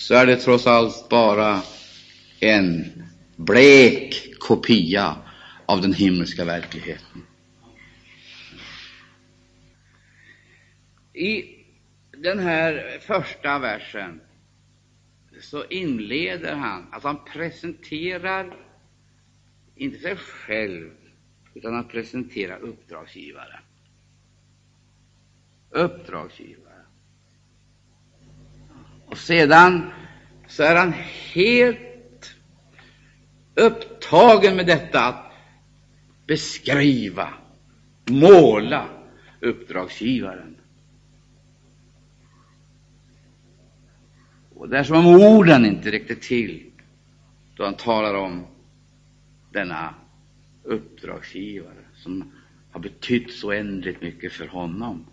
så 0.00 0.14
är 0.14 0.26
det 0.26 0.36
trots 0.36 0.66
allt 0.66 1.08
bara 1.08 1.62
en 2.40 2.84
blek 3.36 4.34
kopia 4.38 5.16
av 5.66 5.80
den 5.80 5.92
himmelska 5.92 6.44
verkligheten. 6.44 7.22
I 11.12 11.44
den 12.10 12.38
här 12.38 12.98
första 13.00 13.58
versen 13.58 14.20
så 15.40 15.64
inleder 15.64 16.54
han, 16.54 16.86
att 16.92 17.02
han 17.02 17.24
presenterar 17.24 18.56
inte 19.76 19.98
sig 19.98 20.16
själv, 20.16 20.90
utan 21.54 21.74
han 21.74 21.88
presenterar 21.88 22.58
uppdragsgivaren. 22.58 23.62
Uppdragsgivaren. 25.70 26.69
Och 29.10 29.18
sedan 29.18 29.90
så 30.46 30.62
är 30.62 30.76
han 30.76 30.92
helt 31.32 32.34
upptagen 33.54 34.56
med 34.56 34.66
detta 34.66 35.04
att 35.06 35.32
beskriva, 36.26 37.28
måla 38.06 38.88
uppdragsgivaren. 39.40 40.56
Och 44.54 44.68
det 44.68 44.78
är 44.78 44.84
som 44.84 44.96
om 44.96 45.06
orden 45.06 45.66
inte 45.66 45.90
räckte 45.92 46.16
till 46.16 46.70
då 47.56 47.64
han 47.64 47.74
talar 47.74 48.14
om 48.14 48.46
denna 49.52 49.94
uppdragsgivare 50.62 51.84
som 51.94 52.32
har 52.70 52.80
betytt 52.80 53.32
så 53.32 53.48
oändligt 53.48 54.02
mycket 54.02 54.32
för 54.32 54.46
honom 54.46 55.06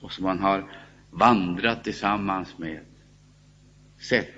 och 0.00 0.12
som 0.12 0.24
han 0.24 0.38
har 0.38 0.70
vandrat 1.10 1.84
tillsammans 1.84 2.58
med, 2.58 2.80
sett, 3.98 4.34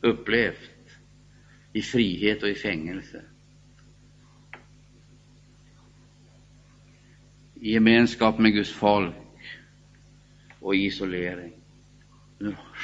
upplevt 0.00 0.70
i 1.72 1.82
frihet 1.82 2.42
och 2.42 2.48
i 2.48 2.54
fängelse. 2.54 3.22
I 7.54 7.72
gemenskap 7.72 8.38
med 8.38 8.52
Guds 8.52 8.72
folk 8.72 9.14
och 10.60 10.74
i 10.74 10.86
isolering 10.86 11.58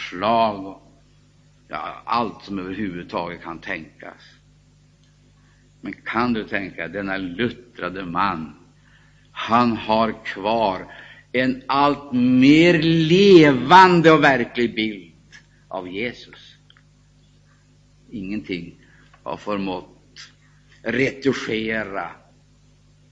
slag 0.09 0.66
och 0.66 0.82
ja, 1.68 2.03
allt 2.05 2.42
som 2.42 2.59
överhuvudtaget 2.59 3.42
kan 3.42 3.59
tänkas. 3.59 4.38
Men 5.80 5.92
kan 5.92 6.32
du 6.32 6.45
tänka, 6.45 6.88
denna 6.88 7.16
luttrade 7.16 8.05
man, 8.05 8.55
han 9.32 9.76
har 9.76 10.24
kvar 10.24 10.92
en 11.35 11.62
allt 11.66 12.12
mer 12.12 12.82
levande 12.82 14.11
och 14.11 14.24
verklig 14.24 14.74
bild 14.74 15.12
av 15.68 15.89
Jesus. 15.89 16.57
Ingenting 18.11 18.74
har 19.22 19.37
förmått 19.37 20.30
retuschera 20.82 22.11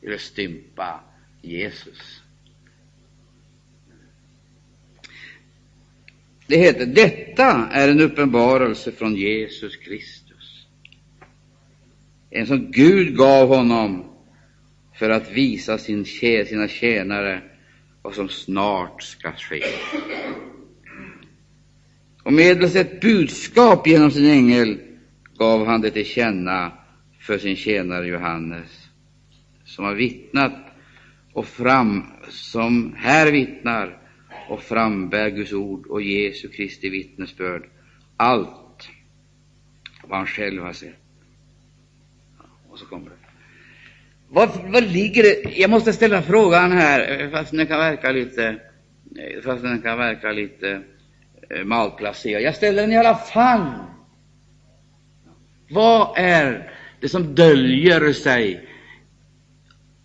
eller 0.03 0.19
stympa 0.19 1.01
Jesus. 1.41 2.23
Det 6.47 6.57
heter 6.57 6.87
detta 6.87 7.69
är 7.73 7.89
en 7.89 8.01
uppenbarelse 8.01 8.93
från 8.93 9.17
Jesus 9.17 9.77
Kristus, 9.77 10.67
en 12.31 12.47
som 12.47 12.71
Gud 12.71 13.17
gav 13.17 13.49
honom 13.49 14.05
för 14.95 15.11
att 15.11 15.31
visa 15.31 15.79
sin, 15.79 16.05
sina 16.05 16.69
tjänare 16.69 17.43
vad 18.03 18.15
som 18.15 18.29
snart 18.29 19.03
ska 19.03 19.33
ske. 19.33 19.63
Och 22.23 22.33
medelst 22.33 22.77
ett 22.77 23.01
budskap 23.01 23.87
genom 23.87 24.11
sin 24.11 24.27
ängel 24.27 24.81
gav 25.39 25.67
han 25.67 25.81
det 25.81 25.91
till 25.91 26.07
känna 26.07 26.73
för 27.21 27.39
sin 27.39 27.57
tjänare 27.57 28.07
Johannes, 28.07 28.89
som 29.65 29.85
har 29.85 29.95
vittnat 29.95 30.53
och 31.33 31.47
fram, 31.47 32.05
som 32.29 32.95
här 32.97 33.33
vittnar 33.33 33.99
och 34.49 34.63
frambär 34.63 35.31
Guds 35.31 35.53
ord 35.53 35.87
och 35.87 36.03
Jesu 36.03 36.49
Kristi 36.49 36.89
vittnesbörd, 36.89 37.69
allt 38.17 38.89
vad 40.05 40.19
han 40.19 40.27
själv 40.27 40.63
har 40.63 40.73
sett. 40.73 40.99
Och 42.69 42.79
så 42.79 42.87
kommer 42.87 43.11
det. 43.11 43.22
Vad, 44.35 44.51
vad 44.73 44.83
ligger 44.83 45.23
det? 45.23 45.59
Jag 45.59 45.71
måste 45.71 45.93
ställa 45.93 46.23
frågan 46.23 46.73
här, 46.73 47.21
eh, 47.21 47.31
fast 47.31 47.51
den 47.51 47.67
kan 47.67 47.79
verka 47.79 48.13
lite, 48.13 48.47
eh, 48.47 49.43
fast 49.45 49.63
den 49.63 49.83
kan 49.83 49.99
verka 49.99 50.33
lite 50.33 50.83
eh, 51.51 51.65
malplacerad. 51.65 52.43
Jag 52.43 52.55
ställer 52.55 52.83
den 52.83 52.93
i 52.93 52.97
alla 52.97 53.15
fall. 53.15 53.73
Vad 55.71 56.19
är 56.19 56.73
det 57.01 57.09
som 57.09 57.35
döljer 57.35 58.13
sig 58.13 58.69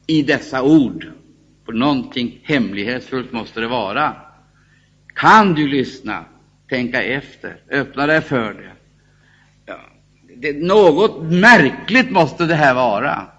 i 0.08 0.22
dessa 0.22 0.64
ord? 0.64 1.12
För 1.66 1.74
någonting 1.74 2.40
hemlighetsfullt 2.44 3.32
måste 3.32 3.60
det 3.60 3.68
vara. 3.68 4.16
Kan 5.16 5.54
du 5.54 5.68
lyssna, 5.68 6.26
tänka 6.70 7.04
efter, 7.04 7.62
öppna 7.72 8.08
dig 8.08 8.22
för 8.22 8.54
det? 8.54 8.72
Ja, 9.66 9.80
det 10.36 10.54
något 10.54 11.24
märkligt 11.24 12.12
måste 12.12 12.46
det 12.46 12.56
här 12.56 12.74
vara. 12.74 13.37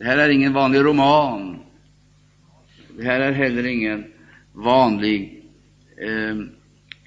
Det 0.00 0.06
här 0.06 0.18
är 0.18 0.28
ingen 0.28 0.52
vanlig 0.52 0.80
roman. 0.80 1.58
Det 2.96 3.04
här 3.04 3.20
är 3.20 3.32
heller 3.32 3.66
ingen 3.66 4.12
vanlig 4.52 5.44
eh, 5.96 6.36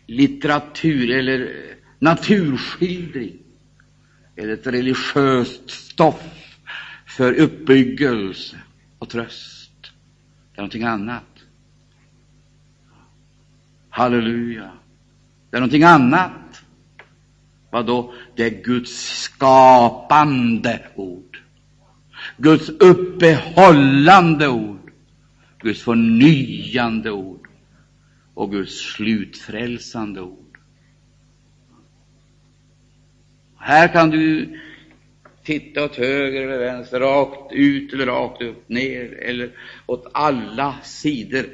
litteratur 0.08 1.12
eller 1.12 1.42
eh, 1.42 1.76
naturskildring 2.00 3.38
eller 4.36 4.54
ett 4.54 4.68
religiöst 4.68 5.70
stoff 5.70 6.58
för 7.06 7.34
uppbyggelse 7.34 8.58
och 9.00 9.10
tröst. 9.10 9.92
Det 10.52 10.58
är 10.58 10.62
någonting 10.62 10.84
annat. 10.84 11.46
Halleluja. 13.90 14.72
Det 15.50 15.58
är 15.58 15.62
någonting 15.62 15.84
annat. 15.84 16.64
Vad 17.70 17.86
då? 17.86 18.14
Det 18.36 18.44
är 18.44 18.64
Guds 18.64 19.22
skapande 19.22 20.88
ord. 20.96 21.33
Guds 22.38 22.70
uppehållande 22.70 24.48
ord. 24.48 24.92
Guds 25.60 25.82
förnyande 25.82 27.12
ord 27.12 27.48
och 28.34 28.52
Guds 28.52 28.80
slutfrälsande 28.80 30.22
ord. 30.22 30.58
Här 33.58 33.88
kan 33.88 34.10
du 34.10 34.50
titta 35.44 35.84
åt 35.84 35.96
höger 35.96 36.42
eller 36.42 36.58
vänster, 36.58 37.00
rakt 37.00 37.54
ut 37.54 37.94
eller 37.94 38.06
rakt 38.06 38.42
upp, 38.42 38.70
ner 38.70 39.14
eller 39.24 39.50
åt 39.86 40.08
alla 40.14 40.76
sidor 40.84 41.46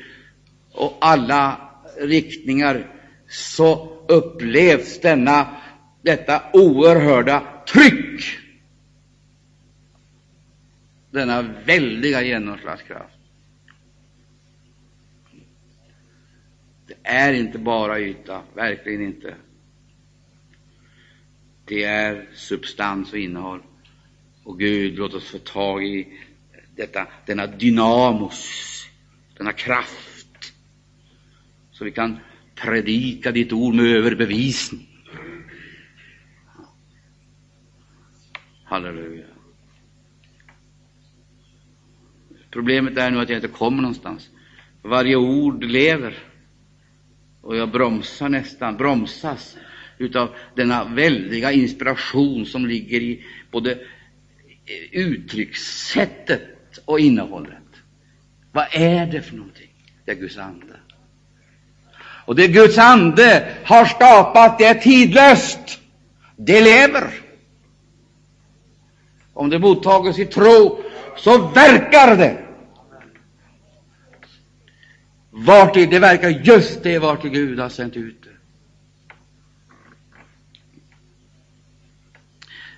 och 0.72 0.98
alla 1.02 1.58
riktningar, 1.98 2.88
så 3.30 3.98
upplevs 4.08 5.00
denna, 5.00 5.48
detta 6.02 6.42
oerhörda 6.54 7.44
tryck, 7.74 8.24
denna 11.12 11.42
väldiga 11.42 12.22
genomslagskraft. 12.22 13.16
Det 16.88 16.96
är 17.04 17.34
inte 17.34 17.60
bara 17.60 18.00
yta, 18.00 18.42
verkligen 18.56 19.02
inte. 19.02 19.36
Det 21.66 21.84
är 21.84 22.30
substans 22.34 23.12
och 23.14 23.20
innehåll. 23.20 23.62
Och 24.44 24.60
Gud, 24.60 24.98
låt 24.98 25.14
oss 25.14 25.32
få 25.32 25.38
tag 25.38 25.84
i 25.86 26.08
detta, 26.76 27.08
denna 27.26 27.48
dynamos, 27.48 28.86
denna 29.38 29.54
kraft, 29.54 30.54
så 31.72 31.86
vi 31.86 31.92
kan 31.92 32.18
predika 32.56 33.32
ditt 33.32 33.54
ord 33.54 33.74
med 33.74 33.86
överbevisning. 33.86 34.88
Halleluja. 38.64 39.39
Problemet 42.52 42.98
är 42.98 43.12
nu 43.12 43.20
att 43.20 43.30
jag 43.30 43.38
inte 43.38 43.48
kommer 43.48 43.82
någonstans. 43.82 44.30
Varje 44.82 45.16
ord 45.16 45.64
lever. 45.64 46.18
Och 47.42 47.58
jag 47.58 47.72
bromsar 47.72 48.30
nästan, 48.30 48.78
bromsas 48.78 49.58
utav 49.98 50.36
denna 50.56 50.84
väldiga 50.84 51.52
inspiration 51.52 52.46
som 52.46 52.66
ligger 52.66 53.02
i 53.02 53.26
både 53.52 53.80
uttryckssättet 54.92 56.42
och 56.86 57.00
innehållet. 57.00 57.54
Vad 58.52 58.66
är 58.72 59.06
det 59.06 59.22
för 59.22 59.36
någonting? 59.36 59.70
Det 60.06 60.12
är 60.12 60.16
Guds 60.16 60.38
ande. 60.38 60.76
Och 62.26 62.36
det 62.36 62.48
Guds 62.48 62.78
ande 62.78 63.56
har 63.64 63.86
skapat, 63.86 64.60
det 64.60 64.66
är 64.66 64.74
tidlöst. 64.74 65.80
Det 66.36 66.62
lever. 66.62 67.14
Om 69.34 69.50
det 69.50 69.60
mottages 69.60 70.20
i 70.20 70.26
tro, 70.26 70.84
så 71.20 71.48
verkar 71.48 72.18
det. 72.18 72.46
Vart 75.32 75.74
det 75.74 76.00
verkar 76.00 76.30
just 76.30 76.84
det 76.84 77.00
vart 77.00 77.24
Gud 77.24 77.60
har 77.60 77.70
sänt 77.70 77.98
ut 77.98 78.24
det. 78.24 78.30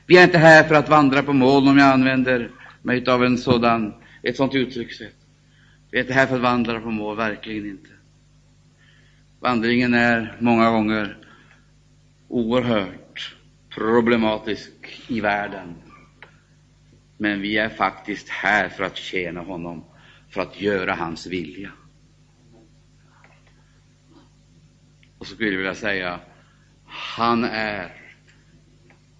Vi 0.05 0.17
är 0.17 0.23
inte 0.23 0.37
här 0.37 0.63
för 0.63 0.75
att 0.75 0.89
vandra 0.89 1.23
på 1.23 1.33
moln, 1.33 1.67
om 1.67 1.77
jag 1.77 1.87
använder 1.87 2.51
mig 2.81 3.07
av 3.07 3.23
en 3.23 3.37
sådan, 3.37 3.93
ett 4.23 4.35
sådant 4.35 4.55
uttryckssätt. 4.55 5.15
Vi 5.91 5.97
är 5.97 6.01
inte 6.01 6.13
här 6.13 6.27
för 6.27 6.35
att 6.35 6.41
vandra 6.41 6.79
på 6.81 6.91
moln, 6.91 7.17
verkligen 7.17 7.65
inte. 7.65 7.89
Vandringen 9.39 9.93
är 9.93 10.37
många 10.39 10.71
gånger 10.71 11.17
oerhört 12.27 13.35
problematisk 13.69 14.71
i 15.07 15.21
världen. 15.21 15.75
Men 17.21 17.41
vi 17.41 17.57
är 17.57 17.69
faktiskt 17.69 18.29
här 18.29 18.69
för 18.69 18.83
att 18.83 18.97
tjäna 18.97 19.41
honom, 19.41 19.85
för 20.29 20.41
att 20.41 20.61
göra 20.61 20.93
hans 20.93 21.27
vilja. 21.27 21.71
Och 25.17 25.27
så 25.27 25.35
skulle 25.35 25.49
jag 25.49 25.57
vilja 25.57 25.75
säga, 25.75 26.19
han 26.85 27.43
är 27.43 27.95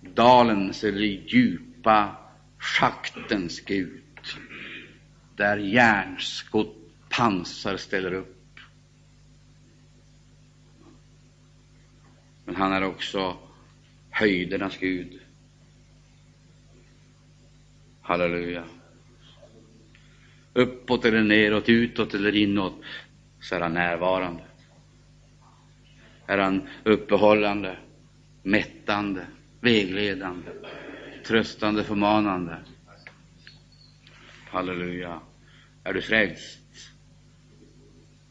dalens 0.02 0.84
eller 0.84 1.00
djupa 1.00 2.16
schaktens 2.58 3.60
Gud, 3.60 4.04
där 5.36 5.58
järnskott 5.58 6.76
pansar 7.10 7.78
ställer 7.78 8.14
upp. 8.14 8.60
Men 12.46 12.56
han 12.56 12.74
är 12.74 12.84
också 12.84 13.38
höjdernas 14.10 14.78
Gud. 14.78 15.22
Halleluja. 18.12 18.64
Uppåt 20.54 21.06
eller 21.06 21.24
neråt, 21.24 21.70
utåt 21.70 22.14
eller 22.14 22.36
inåt, 22.36 22.84
så 23.42 23.56
är 23.56 23.60
han 23.60 23.74
närvarande. 23.74 24.44
Är 26.26 26.38
han 26.38 26.68
uppehållande, 26.84 27.78
mättande, 28.44 29.28
vägledande, 29.62 30.52
tröstande, 31.26 31.84
förmanande. 31.84 32.58
Halleluja. 34.50 35.22
Är 35.84 35.94
du 35.94 36.02
frälst, 36.02 36.92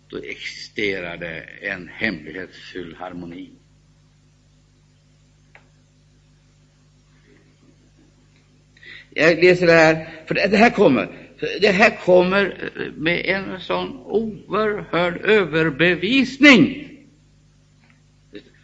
då 0.09 0.17
existerar 0.17 1.17
det 1.17 1.41
en 1.43 1.89
hemlighetsfull 1.89 2.97
harmoni. 2.99 3.60
Jag 9.15 9.45
läser 9.45 9.67
det 9.67 9.73
här, 9.73 10.09
för 10.27 10.35
det 10.35 10.57
här 10.57 10.71
kommer, 10.71 11.09
det 11.61 11.71
här 11.71 12.05
kommer 12.05 12.71
eh, 12.77 12.93
med 12.93 13.25
en 13.25 13.61
sån 13.61 13.89
oerhörd 14.05 15.17
överbevisning. 15.17 16.87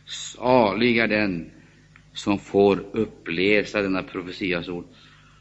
Salig 0.07 0.99
är 0.99 1.09
den 1.09 1.51
som 2.13 2.39
får 2.39 2.85
uppläsa 2.93 3.83
denna 3.83 4.03
profetias 4.03 4.69
ord. 4.69 4.87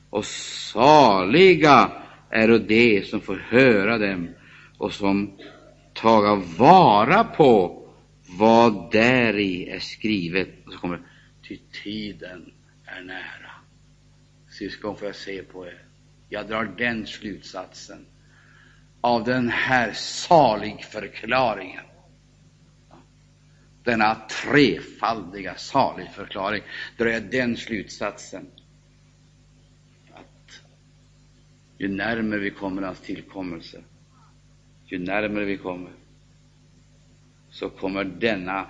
Och 0.10 0.26
saliga 0.26 1.92
är 2.30 2.60
de 2.60 3.04
som 3.04 3.22
får 3.22 3.36
höra 3.50 3.98
dem 3.98 4.30
och 4.78 4.94
som 4.94 5.32
taga 5.94 6.36
vara 6.58 7.24
på 7.24 7.82
vad 8.40 8.92
däri 8.92 9.70
är 9.70 9.80
skrivet. 9.80 10.50
Och 10.66 10.74
så 10.74 10.80
kommer 10.80 11.00
ty 11.48 11.58
tiden 11.84 12.52
är 12.86 13.04
nära. 13.04 13.45
Syskon, 14.58 14.98
får 14.98 15.08
jag 15.08 15.16
se 15.16 15.44
på 15.44 15.68
er. 15.68 15.86
Jag 16.30 16.48
drar 16.48 16.66
den 16.78 17.08
slutsatsen 17.08 18.06
av 19.02 19.24
den 19.24 19.50
här 19.50 19.94
saligförklaringen. 19.94 21.84
Denna 23.84 24.16
trefaldiga 24.16 25.56
saligförklaring 25.56 26.64
drar 26.98 27.08
jag 27.08 27.32
den 27.32 27.58
slutsatsen 27.58 28.48
att 30.14 30.62
ju 31.78 31.88
närmare 31.88 32.40
vi 32.40 32.50
kommer 32.50 32.82
hans 32.82 33.00
tillkommelse, 33.00 33.84
ju 34.86 35.00
närmare 35.00 35.46
vi 35.46 35.58
kommer, 35.58 35.92
så 37.50 37.70
kommer 37.70 38.04
denna 38.04 38.70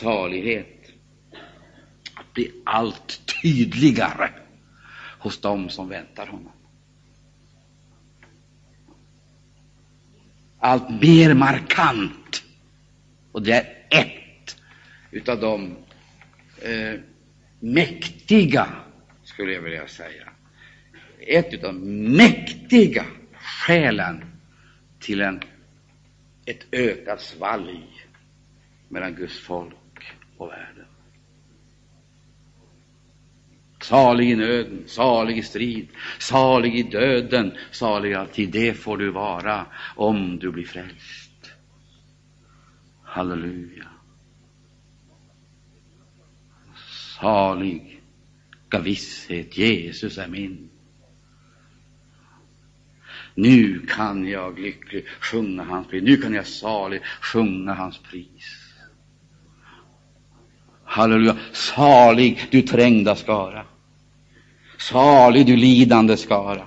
salighet 0.00 0.90
att 2.14 2.32
bli 2.34 2.52
allt 2.64 3.34
tydligare 3.42 4.30
hos 5.20 5.40
dem 5.40 5.68
som 5.68 5.88
väntar 5.88 6.26
honom. 6.26 6.52
Allt 10.58 11.02
mer 11.02 11.34
markant. 11.34 12.42
Och 13.32 13.42
det 13.42 13.52
är 13.52 14.00
ett 14.00 14.56
utav 15.10 15.40
de 15.40 15.76
eh, 16.62 17.00
mäktiga, 17.60 18.68
skulle 19.24 19.52
jag 19.52 19.62
vilja 19.62 19.88
säga, 19.88 20.28
ett 21.18 21.54
utav 21.54 21.74
mäktiga 21.74 23.04
skälen 23.32 24.24
till 24.98 25.20
en, 25.20 25.42
ett 26.44 26.66
ökat 26.72 27.20
svalg 27.20 28.06
mellan 28.88 29.14
Guds 29.14 29.38
folk 29.38 29.74
och 30.36 30.48
världen. 30.48 30.89
Salig 33.90 34.30
i 34.30 34.36
nöden, 34.36 34.84
salig 34.86 35.38
i 35.38 35.42
strid, 35.42 35.88
salig 36.18 36.78
i 36.78 36.82
döden, 36.82 37.52
salig 37.70 38.14
alltid. 38.14 38.50
Det 38.50 38.74
får 38.74 38.96
du 38.96 39.10
vara 39.10 39.66
om 39.96 40.38
du 40.38 40.50
blir 40.50 40.64
frälst. 40.64 41.52
Halleluja. 43.02 43.86
Salig 47.20 48.00
visshet, 48.82 49.58
Jesus 49.58 50.18
är 50.18 50.28
min. 50.28 50.70
Nu 53.34 53.86
kan 53.86 54.26
jag 54.26 54.58
lycklig 54.58 55.06
sjunga 55.20 55.64
hans 55.64 55.88
pris. 55.88 56.02
Nu 56.02 56.16
kan 56.16 56.34
jag 56.34 56.46
salig 56.46 57.00
sjunga 57.20 57.74
hans 57.74 57.98
pris. 57.98 58.74
Halleluja. 60.84 61.36
Salig 61.52 62.48
du 62.50 62.62
trängda 62.62 63.16
skara. 63.16 63.66
Salig 64.80 65.46
du 65.46 65.56
lidande 65.56 66.16
skara. 66.16 66.66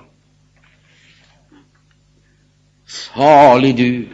Salig 2.86 3.76
du 3.76 4.08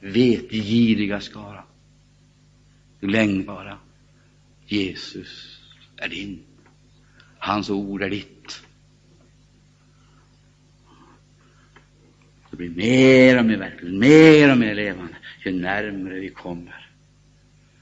vetgiriga 0.00 1.20
skara. 1.20 1.64
Du 3.00 3.08
längbara. 3.08 3.78
Jesus 4.66 5.60
är 5.96 6.08
din. 6.08 6.42
Hans 7.38 7.70
ord 7.70 8.02
är 8.02 8.10
ditt. 8.10 8.62
Det 12.50 12.56
blir 12.56 12.70
mer 12.70 13.38
och 13.38 13.44
mer 13.44 13.56
verkligt, 13.56 13.94
mer 13.94 14.52
och 14.52 14.58
mer 14.58 14.74
levande 14.74 15.14
ju 15.44 15.52
närmare 15.52 16.20
vi 16.20 16.30
kommer 16.30 16.90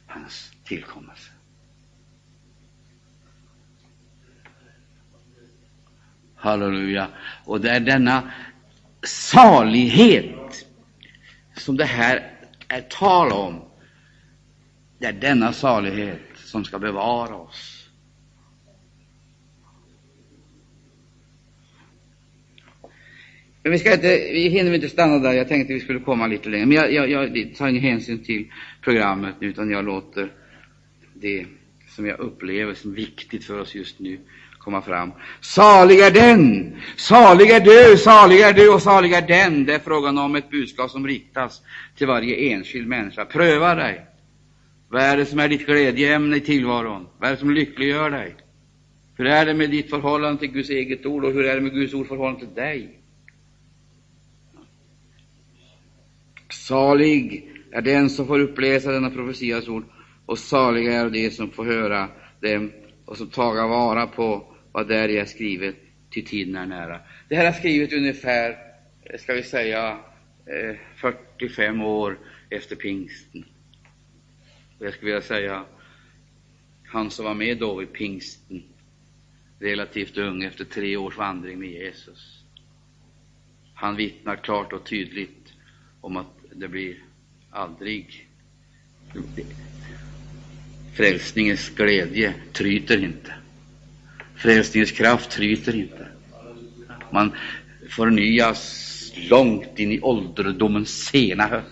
hans 0.07 0.53
tillkommelse. 0.65 1.32
Halleluja. 6.43 7.09
Och 7.45 7.61
det 7.61 7.71
är 7.71 7.81
denna 7.81 8.33
salighet 9.03 10.67
som 11.57 11.77
det 11.77 11.85
här 11.85 12.31
är 12.69 12.81
tal 12.81 13.33
om. 13.33 13.61
Det 14.99 15.07
är 15.07 15.13
denna 15.13 15.53
salighet 15.53 16.21
som 16.35 16.65
ska 16.65 16.79
bevara 16.79 17.35
oss. 17.35 17.89
Men 23.63 23.73
vi, 23.73 23.79
ska 23.79 23.93
inte, 23.93 24.09
vi 24.33 24.49
hinner 24.49 24.73
inte 24.75 24.89
stanna 24.89 25.19
där. 25.19 25.33
Jag 25.33 25.49
tänkte 25.49 25.75
vi 25.75 25.81
skulle 25.81 26.01
komma 26.01 26.27
lite 26.27 26.49
längre. 26.49 26.67
Men 26.67 26.77
jag, 26.77 26.93
jag, 26.93 27.11
jag 27.11 27.55
tar 27.57 27.69
ingen 27.69 27.83
hänsyn 27.83 28.25
till 28.25 28.53
programmet 28.81 29.35
utan 29.41 29.71
jag 29.71 29.85
låter 29.85 30.33
det 31.15 31.47
som 31.89 32.07
jag 32.07 32.21
upplever 32.21 32.75
som 32.75 32.95
viktigt 32.95 33.45
för 33.45 33.61
oss 33.61 33.75
just 33.75 33.99
nu 33.99 34.19
komma 34.65 34.83
fram. 34.83 35.13
Salig 35.41 36.01
är 36.01 36.11
den, 36.11 36.73
salig 36.97 37.51
är 37.51 37.61
du, 37.61 37.97
salig 37.97 38.41
är 38.41 38.53
du 38.53 38.69
och 38.69 38.83
salig 38.83 39.13
är 39.13 39.23
den. 39.23 39.65
Det 39.65 39.75
är 39.75 39.79
frågan 39.79 40.19
om 40.19 40.35
ett 40.35 40.51
budskap 40.51 40.91
som 40.91 41.07
riktas 41.07 41.63
till 41.97 42.07
varje 42.07 42.53
enskild 42.53 42.89
människa. 42.89 43.25
Pröva 43.25 43.75
dig. 43.75 44.07
Vad 44.89 45.03
är 45.03 45.17
det 45.17 45.27
som 45.27 45.39
är 45.39 45.49
ditt 45.49 45.67
glädjeämne 45.67 46.37
i 46.37 46.41
tillvaron? 46.41 47.07
Vad 47.19 47.29
är 47.29 47.33
det 47.33 47.41
som 47.41 47.51
lyckliggör 47.51 48.11
dig? 48.11 48.37
Hur 49.17 49.27
är 49.27 49.47
det 49.47 49.55
med 49.55 49.71
ditt 49.71 49.91
förhållande 49.91 50.41
till 50.41 50.51
Guds 50.51 50.71
eget 50.71 51.07
ord 51.07 51.25
och 51.25 51.33
hur 51.33 51.45
är 51.45 51.55
det 51.55 51.61
med 51.61 51.73
Guds 51.73 51.95
ord 51.95 52.09
förhållande 52.09 52.41
till 52.41 52.55
dig? 52.55 52.99
Salig 56.51 57.49
är 57.73 57.83
den 57.83 58.11
som 58.11 58.27
får 58.27 58.41
uppläsa 58.41 58.93
denna 58.93 59.11
profetias 59.11 59.69
ord 59.69 59.85
och 60.27 60.39
saliga 60.39 60.93
är 60.93 61.11
de 61.11 61.31
som 61.31 61.51
får 61.51 61.65
höra 61.65 62.09
dem 62.41 62.71
och 63.05 63.17
som 63.17 63.27
taga 63.27 63.67
vara 63.67 64.07
på 64.07 64.52
vad 64.73 64.89
där 64.89 65.09
är 65.09 65.25
skrivet, 65.25 65.77
till 66.11 66.27
tiden 66.27 66.57
är 66.57 66.67
nära. 66.67 67.01
Det 67.29 67.37
här 67.37 67.47
är 67.47 67.53
skrivet 67.53 67.93
ungefär, 67.93 68.57
ska 69.19 69.35
vi 69.35 69.43
säga, 69.43 69.99
eh, 70.47 70.77
45 70.97 71.83
år 71.83 72.19
efter 72.51 72.77
pingsten. 72.77 73.45
Och 74.79 74.87
jag 74.87 74.95
skulle 74.95 75.11
vilja 75.11 75.27
säga, 75.27 75.65
han 76.87 77.11
som 77.11 77.25
var 77.25 77.35
med 77.35 77.59
då 77.59 77.75
vid 77.75 77.93
pingsten, 77.93 78.63
relativt 79.59 80.19
ung 80.19 80.43
efter 80.43 80.65
tre 80.65 80.97
års 80.97 81.17
vandring 81.17 81.59
med 81.59 81.71
Jesus, 81.71 82.45
han 83.75 83.97
vittnar 83.97 84.37
klart 84.37 84.73
och 84.73 84.87
tydligt 84.87 85.53
om 86.01 86.17
att 86.17 86.37
det 86.53 86.69
blir 86.69 86.97
aldrig 87.51 88.29
Frälsningens 90.95 91.71
glädje 91.71 92.35
tryter 92.53 93.05
inte. 93.05 93.35
Frälsningens 94.43 94.91
kraft 94.91 95.31
tryter 95.31 95.77
inte. 95.77 96.07
Man 97.11 97.33
förnyas 97.89 99.13
långt 99.17 99.79
in 99.79 99.93
i 99.93 100.01
ålderdomens 100.01 101.05
sena 101.05 101.47
höst. 101.47 101.67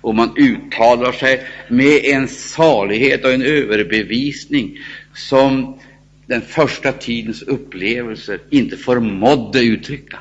Och 0.00 0.14
man 0.14 0.36
uttalar 0.36 1.12
sig 1.12 1.46
med 1.68 2.04
en 2.04 2.28
salighet 2.28 3.24
och 3.24 3.32
en 3.32 3.42
överbevisning 3.42 4.78
som 5.14 5.80
den 6.26 6.42
första 6.42 6.92
tidens 6.92 7.42
upplevelser 7.42 8.40
inte 8.50 8.76
förmådde 8.76 9.60
uttrycka. 9.60 10.18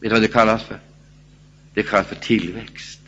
Vet 0.00 0.10
du 0.10 0.14
vad 0.14 0.22
det 0.22 0.28
kallas 0.28 0.62
för? 0.62 0.78
Det 1.74 1.82
kallas 1.82 2.06
för 2.06 2.14
tillväxt. 2.14 3.00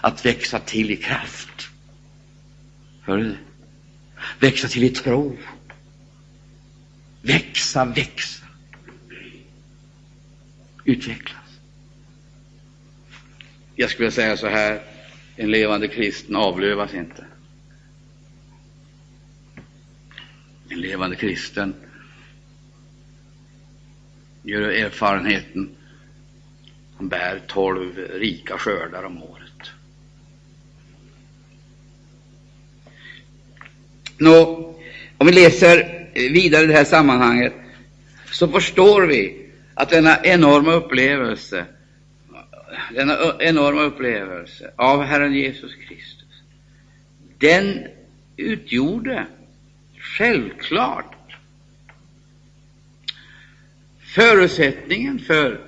Att 0.00 0.26
växa 0.26 0.58
till 0.58 0.90
i 0.90 0.96
kraft. 0.96 1.68
Hör 3.02 3.16
du 3.16 3.24
det? 3.24 3.36
Växa 4.40 4.68
till 4.68 4.84
i 4.84 4.90
tro. 4.90 5.38
Växa, 7.22 7.84
växa. 7.84 8.44
Utvecklas. 10.84 11.58
Jag 13.76 13.90
skulle 13.90 14.10
säga 14.10 14.36
så 14.36 14.46
här, 14.46 14.82
en 15.36 15.50
levande 15.50 15.88
kristen 15.88 16.36
avlövas 16.36 16.94
inte. 16.94 17.26
En 20.68 20.80
levande 20.80 21.16
kristen 21.16 21.74
gör 24.42 24.60
erfarenheten 24.60 25.76
han 26.96 27.08
bär 27.08 27.42
tolv 27.46 27.98
rika 27.98 28.58
skördar 28.58 29.02
om 29.02 29.22
året. 29.22 29.45
Nå, 34.18 34.74
om 35.18 35.26
vi 35.26 35.32
läser 35.32 35.78
eh, 36.14 36.32
vidare 36.32 36.64
i 36.64 36.66
det 36.66 36.72
här 36.72 36.84
sammanhanget 36.84 37.52
så 38.32 38.48
förstår 38.48 39.02
vi 39.02 39.50
att 39.74 39.90
denna 39.90 40.24
enorma 40.24 40.72
upplevelse, 40.72 41.66
denna 42.94 43.36
enorma 43.38 43.82
upplevelse 43.82 44.70
av 44.76 45.02
Herren 45.02 45.34
Jesus 45.34 45.74
Kristus, 45.74 46.42
den 47.38 47.86
utgjorde 48.36 49.26
självklart 49.98 51.16
förutsättningen 54.00 55.18
för 55.18 55.60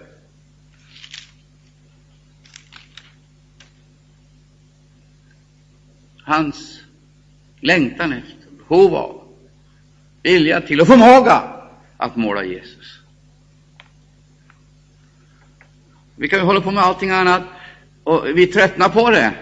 hans 6.22 6.82
längtan 7.60 8.12
efter, 8.12 8.37
behov 8.68 8.94
av, 8.94 9.22
vilja 10.22 10.60
till 10.60 10.80
och 10.80 10.86
förmåga 10.86 11.42
att 11.96 12.16
måla 12.16 12.44
Jesus. 12.44 12.98
Vi 16.16 16.28
kan 16.28 16.38
ju 16.38 16.44
hålla 16.44 16.60
på 16.60 16.70
med 16.70 16.82
allting 16.82 17.10
annat 17.10 17.42
och 18.04 18.26
vi 18.34 18.46
tröttnar 18.46 18.88
på 18.88 19.10
det. 19.10 19.34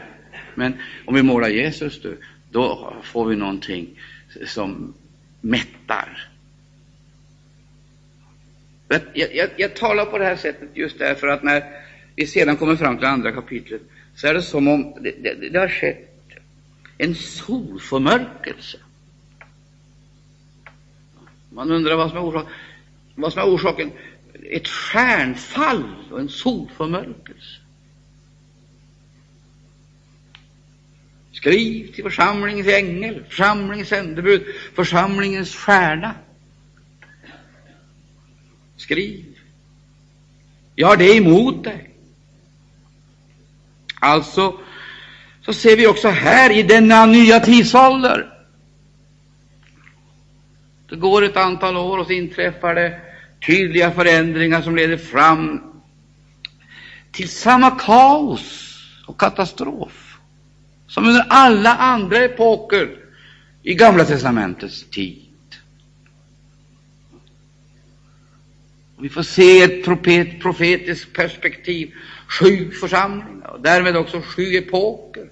Men 0.55 0.75
om 1.05 1.15
vi 1.15 1.23
målar 1.23 1.49
Jesus, 1.49 2.03
då, 2.03 2.11
då 2.51 2.95
får 3.03 3.27
vi 3.27 3.37
någonting 3.37 3.89
som 4.47 4.95
mättar. 5.41 6.29
Jag, 8.89 9.01
jag, 9.35 9.51
jag, 9.57 9.77
talar 9.77 10.05
på 10.05 10.19
det 10.19 10.25
här 10.25 10.37
sättet 10.37 10.69
just 10.75 10.99
därför 10.99 11.29
att 11.29 11.43
när 11.43 11.65
vi 12.17 12.27
sedan 12.27 12.57
kommer 12.57 12.77
fram 12.77 12.97
till 12.97 13.07
andra 13.07 13.33
kapitlet 13.33 13.81
så 14.15 14.27
är 14.27 14.35
det 14.35 14.43
som 14.43 14.69
om 14.69 14.95
det, 15.01 15.11
det, 15.23 15.49
det 15.49 15.59
har 15.59 15.69
skett 15.69 16.11
en 16.99 17.15
solförmörkelse. 17.15 18.79
Man 21.57 21.71
undrar 21.71 21.97
vad 21.97 22.11
som 22.11 22.19
är 22.19 22.25
orsaken. 22.25 22.53
Vad 23.15 23.33
som 23.33 23.43
är 23.43 23.47
orsaken. 23.47 23.93
Ett 24.51 24.69
stjärnfall 24.69 25.85
och 26.11 26.21
en 26.21 26.29
solförmörkelse. 26.29 27.61
Skriv 31.33 31.93
till 31.93 32.05
församlingens 32.05 32.69
ängel, 32.69 33.25
församlingens 33.29 33.89
sändebud, 33.89 34.47
församlingens 34.75 35.55
stjärna. 35.55 36.15
Skriv. 38.77 39.39
Jag 40.75 40.89
har 40.89 40.97
det 40.97 41.17
emot 41.17 41.65
dig. 41.65 41.91
Alltså, 44.01 44.61
så 45.45 45.53
ser 45.53 45.77
vi 45.77 45.87
också 45.87 46.09
här 46.09 46.51
i 46.51 46.63
denna 46.63 47.07
nya 47.07 47.41
tidsålder. 47.41 48.36
Det 50.89 50.97
går 50.97 51.23
ett 51.23 51.37
antal 51.37 51.77
år 51.77 51.99
och 51.99 52.07
så 52.07 52.13
inträffar 52.13 52.75
det 52.75 53.01
tydliga 53.47 53.91
förändringar 53.91 54.63
som 54.63 54.77
leder 54.77 54.97
fram 54.97 55.63
till 57.13 57.29
samma 57.29 57.71
kaos 57.71 58.63
och 59.07 59.21
katastrof. 59.21 60.03
som 60.89 61.07
under 61.09 61.27
alla 61.29 61.75
andra 61.75 62.19
epoker 62.19 62.99
i 63.63 63.75
Gamla 63.75 64.05
testamentets 64.05 64.91
tid. 64.91 65.23
Vi 69.01 69.09
får 69.09 69.23
se 69.23 69.63
ett 69.63 69.85
profet, 69.85 70.41
profetiskt 70.41 71.13
perspektiv, 71.13 71.95
sju 72.29 72.71
församlingar 72.71 73.47
och 73.49 73.61
därmed 73.61 73.97
också 73.97 74.21
sju 74.21 74.43
epoker. 74.43 75.31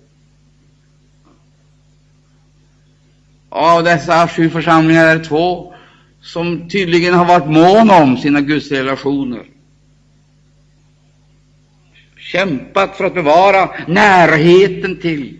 Av 3.54 3.84
dessa 3.84 4.28
sju 4.28 4.50
församlingar 4.50 5.06
är 5.06 5.18
det 5.18 5.24
två 5.24 5.74
som 6.20 6.68
tydligen 6.68 7.14
har 7.14 7.24
varit 7.24 7.46
mån 7.46 7.90
om 7.90 8.16
sina 8.16 8.40
gudsrelationer. 8.40 9.46
Kämpat 12.16 12.96
för 12.96 13.04
att 13.04 13.14
bevara 13.14 13.70
närheten 13.86 15.00
till 15.00 15.38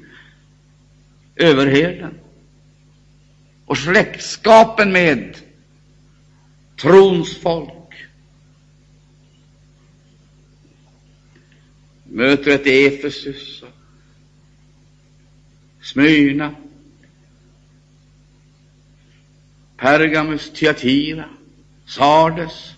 överherden 1.36 2.14
och 3.66 3.78
släktskapen 3.78 4.92
med 4.92 5.36
trons 6.76 7.36
folk. 7.36 7.94
Möter 12.04 12.50
ett 12.50 12.66
Efesus, 12.66 13.64
Smyrna, 15.82 16.54
Pergamus, 19.76 20.50
Tyatira, 20.50 21.24
Sardes, 21.86 22.74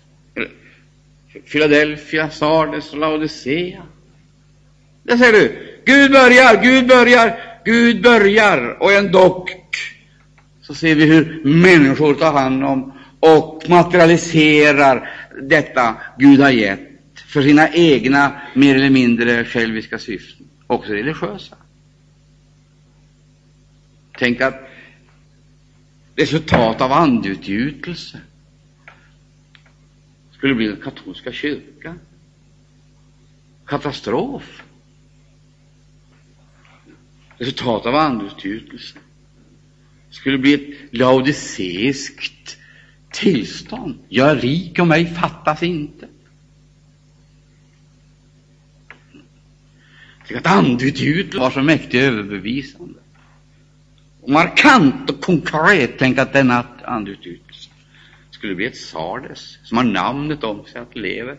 Philadelphia, 1.51 2.29
Sardes 2.29 2.93
och 2.93 2.99
Laodicea. 2.99 3.83
Där 5.03 5.17
ser 5.17 5.31
du, 5.31 5.67
Gud 5.85 6.11
börjar, 6.11 6.63
Gud 6.63 6.87
börjar, 6.87 7.39
Gud 7.65 8.01
börjar, 8.01 8.83
och 8.83 8.91
ändock 8.91 9.49
så 10.61 10.75
ser 10.75 10.95
vi 10.95 11.05
hur 11.05 11.41
människor 11.43 12.13
tar 12.13 12.33
hand 12.33 12.63
om 12.63 12.93
och 13.19 13.63
materialiserar 13.69 15.09
detta 15.41 15.95
Gud 16.17 16.39
har 16.39 16.49
gett 16.49 16.79
för 17.27 17.41
sina 17.41 17.69
egna 17.69 18.41
mer 18.53 18.75
eller 18.75 18.89
mindre 18.89 19.45
själviska 19.45 19.99
syften, 19.99 20.45
också 20.67 20.91
religiösa. 20.91 21.55
Tänk 24.17 24.41
att 24.41 24.66
resultat 26.17 26.81
av 26.81 26.91
andeutgjutelse 26.91 28.21
skulle 30.31 30.55
bli 30.55 30.67
den 30.67 30.81
katolska 30.81 31.31
kyrkan. 31.31 31.99
Katastrof. 33.65 34.63
Resultat 37.37 37.85
av 37.85 37.95
andeutgjutelsen 37.95 39.01
skulle 40.09 40.37
bli 40.37 40.53
ett 40.53 40.93
laodiceiskt 40.93 42.57
tillstånd. 43.11 43.99
Jag 44.09 44.29
är 44.29 44.35
rik 44.35 44.79
och 44.79 44.87
mig 44.87 45.05
fattas 45.05 45.63
inte. 45.63 46.07
Tänk 50.27 50.39
att 50.39 50.57
andeutgjutelsen 50.57 51.39
var 51.41 51.51
så 51.51 51.61
mäktig 51.61 51.99
överbevisande 51.99 52.99
markant 54.27 55.09
och 55.09 55.21
konkret 55.21 55.91
tänk 55.99 56.17
att 56.17 56.33
denna 56.33 56.65
andeutgjutelse 56.83 57.69
skulle 58.31 58.55
bli 58.55 58.65
ett 58.65 58.77
Sardes 58.77 59.57
som 59.63 59.77
har 59.77 59.85
namnet 59.85 60.43
om 60.43 60.65
sig 60.65 60.81
att 60.81 60.95
lever, 60.95 61.37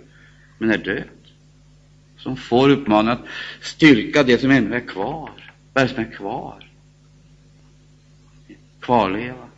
men 0.59 0.71
är 0.71 0.79
död. 0.79 1.05
Som 2.17 2.37
får 2.37 2.69
uppmaningen 2.69 3.19
att 3.19 3.29
styrka 3.61 4.23
det 4.23 4.39
som 4.39 4.51
ännu 4.51 4.77
är 4.77 4.87
kvar. 4.87 5.31
Vad 5.73 5.85
är 5.85 5.89
det 5.89 5.95
som 5.95 6.05
är 6.05 6.11
kvar? 6.11 6.71
Kvarleva. 8.81 9.49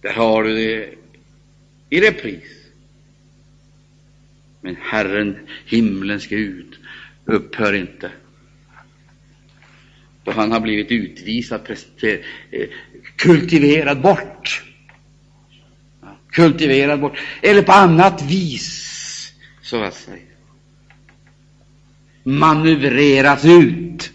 Där 0.00 0.12
har 0.12 0.44
du 0.44 0.54
det 0.54 0.94
i 1.90 2.00
repris. 2.00 2.60
Men 4.60 4.76
Herren, 4.80 5.38
himlens 5.64 6.26
Gud, 6.26 6.76
upphör 7.24 7.72
inte 7.72 8.10
då 10.24 10.32
han 10.32 10.52
har 10.52 10.60
blivit 10.60 10.90
utvisad, 10.90 11.60
eh, 12.02 12.68
kultiverad 13.16 14.00
bort. 14.00 14.62
Kultiverad 16.30 17.00
bort, 17.00 17.18
eller 17.42 17.62
på 17.62 17.72
annat 17.72 18.22
vis, 18.22 19.32
så 19.62 19.82
att 19.82 19.94
säga. 19.94 20.16
Manövreras 22.22 23.44
ut. 23.44 24.12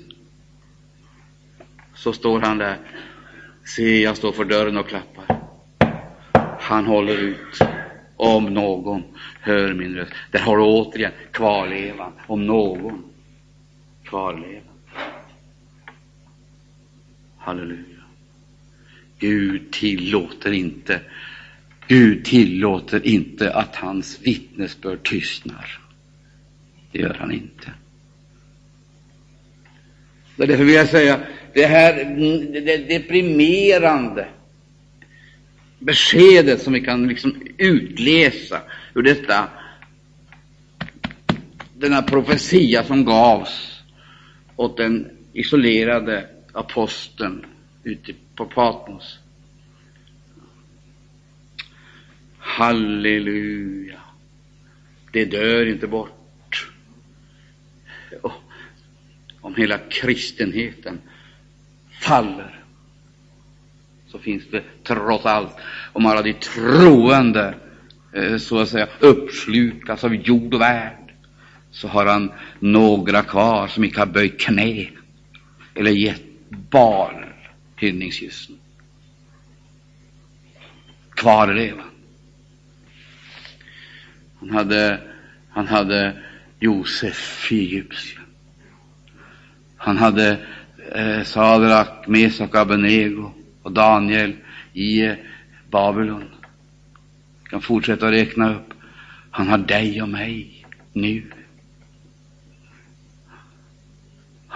Så 1.96 2.14
står 2.14 2.40
han 2.40 2.58
där. 2.58 2.78
Se, 3.66 4.02
jag 4.02 4.18
står 4.18 4.32
för 4.32 4.46
dörren 4.46 4.78
och 4.78 4.88
klappar. 4.88 5.40
Han 6.60 6.86
håller 6.86 7.18
ut. 7.18 7.60
Om 8.18 8.46
någon 8.46 9.04
hör 9.42 9.74
min 9.74 9.96
röst. 9.96 10.14
Där 10.32 10.40
har 10.40 10.58
du 10.58 10.64
återigen 10.64 11.12
kvarlevan. 11.32 12.12
Om 12.28 12.48
någon 12.48 13.04
kvarlevan. 14.04 14.75
Halleluja. 17.46 18.04
Gud 19.20 19.72
tillåter 19.72 20.52
inte 20.52 21.02
Gud 21.88 22.26
tillåter 22.26 23.08
inte 23.08 23.54
att 23.54 23.76
hans 23.76 24.20
vittnesbörd 24.22 25.10
tystnar. 25.10 25.80
Det 26.92 27.00
gör 27.00 27.14
han 27.20 27.32
inte. 27.32 27.72
Därför 30.36 30.64
vill 30.64 30.76
jag 30.76 30.90
säga, 30.90 31.20
det 31.54 31.66
här 31.66 31.94
det 32.66 32.78
deprimerande 32.78 34.28
beskedet 35.80 36.62
som 36.62 36.74
vi 36.74 36.82
kan 36.82 37.08
liksom 37.08 37.48
utläsa 37.58 38.62
ur 38.94 39.02
detta, 39.02 39.48
denna 41.74 42.02
profetia 42.02 42.84
som 42.84 43.06
gavs 43.06 43.82
åt 44.56 44.78
den 44.78 45.08
isolerade 45.34 46.28
aposteln 46.56 47.46
ute 47.84 48.14
på 48.36 48.46
Patmos. 48.46 49.20
Halleluja! 52.38 54.00
Det 55.12 55.26
dör 55.26 55.66
inte 55.66 55.88
bort. 55.88 56.72
Och 58.22 58.32
om 59.42 59.56
hela 59.56 59.78
kristenheten 59.78 61.02
faller, 62.02 62.64
så 64.08 64.20
finns 64.20 64.44
det 64.52 64.64
trots 64.84 65.26
allt, 65.26 65.56
om 65.94 66.06
alla 66.06 66.22
de 66.22 66.34
troende 66.34 67.56
eh, 68.14 68.38
så 68.38 68.60
att 68.60 68.70
säga 68.70 68.88
uppslukas 69.00 70.04
av 70.04 70.16
jord 70.16 70.54
och 70.54 70.62
värld, 70.62 71.14
så 71.72 71.88
har 71.88 72.06
han 72.06 72.32
några 72.60 73.22
kvar 73.22 73.68
som 73.68 73.84
inte 73.84 74.00
har 74.00 74.06
böjt 74.06 74.40
knä 74.40 74.90
eller 75.76 75.92
gett 75.92 76.35
bar 76.50 77.36
hyllningskyssen. 77.76 78.58
Kvarleva. 81.10 81.84
Han 84.40 84.50
hade, 84.50 85.02
han 85.50 85.68
hade 85.68 86.22
Josef 86.60 87.52
i 87.52 87.60
Egypten. 87.60 88.24
Han 89.78 89.98
hade 89.98 90.38
eh, 90.96 91.24
Sadrak, 91.24 92.08
Mesak, 92.08 92.56
Abenego 92.56 93.32
och 93.62 93.72
Daniel 93.72 94.36
i 94.74 95.02
eh, 95.02 95.16
Babylon. 95.70 96.30
Jag 97.44 97.50
kan 97.50 97.62
fortsätta 97.62 98.08
att 98.08 98.14
räkna 98.14 98.56
upp. 98.56 98.74
Han 99.32 99.48
har 99.48 99.58
dig 99.58 100.02
och 100.02 100.10
mig 100.10 100.66
nu. 100.94 101.32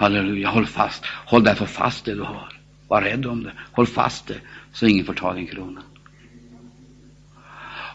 Halleluja, 0.00 0.48
håll 0.48 0.66
fast. 0.66 1.04
Håll 1.26 1.44
därför 1.44 1.66
fast 1.66 2.04
det 2.04 2.14
du 2.14 2.22
har. 2.22 2.52
Var 2.88 3.02
rädd 3.02 3.26
om 3.26 3.42
det. 3.42 3.52
Håll 3.72 3.86
fast 3.86 4.26
det, 4.26 4.40
så 4.72 4.86
ingen 4.86 5.04
får 5.04 5.14
ta 5.14 5.34
din 5.34 5.46
krona. 5.46 5.82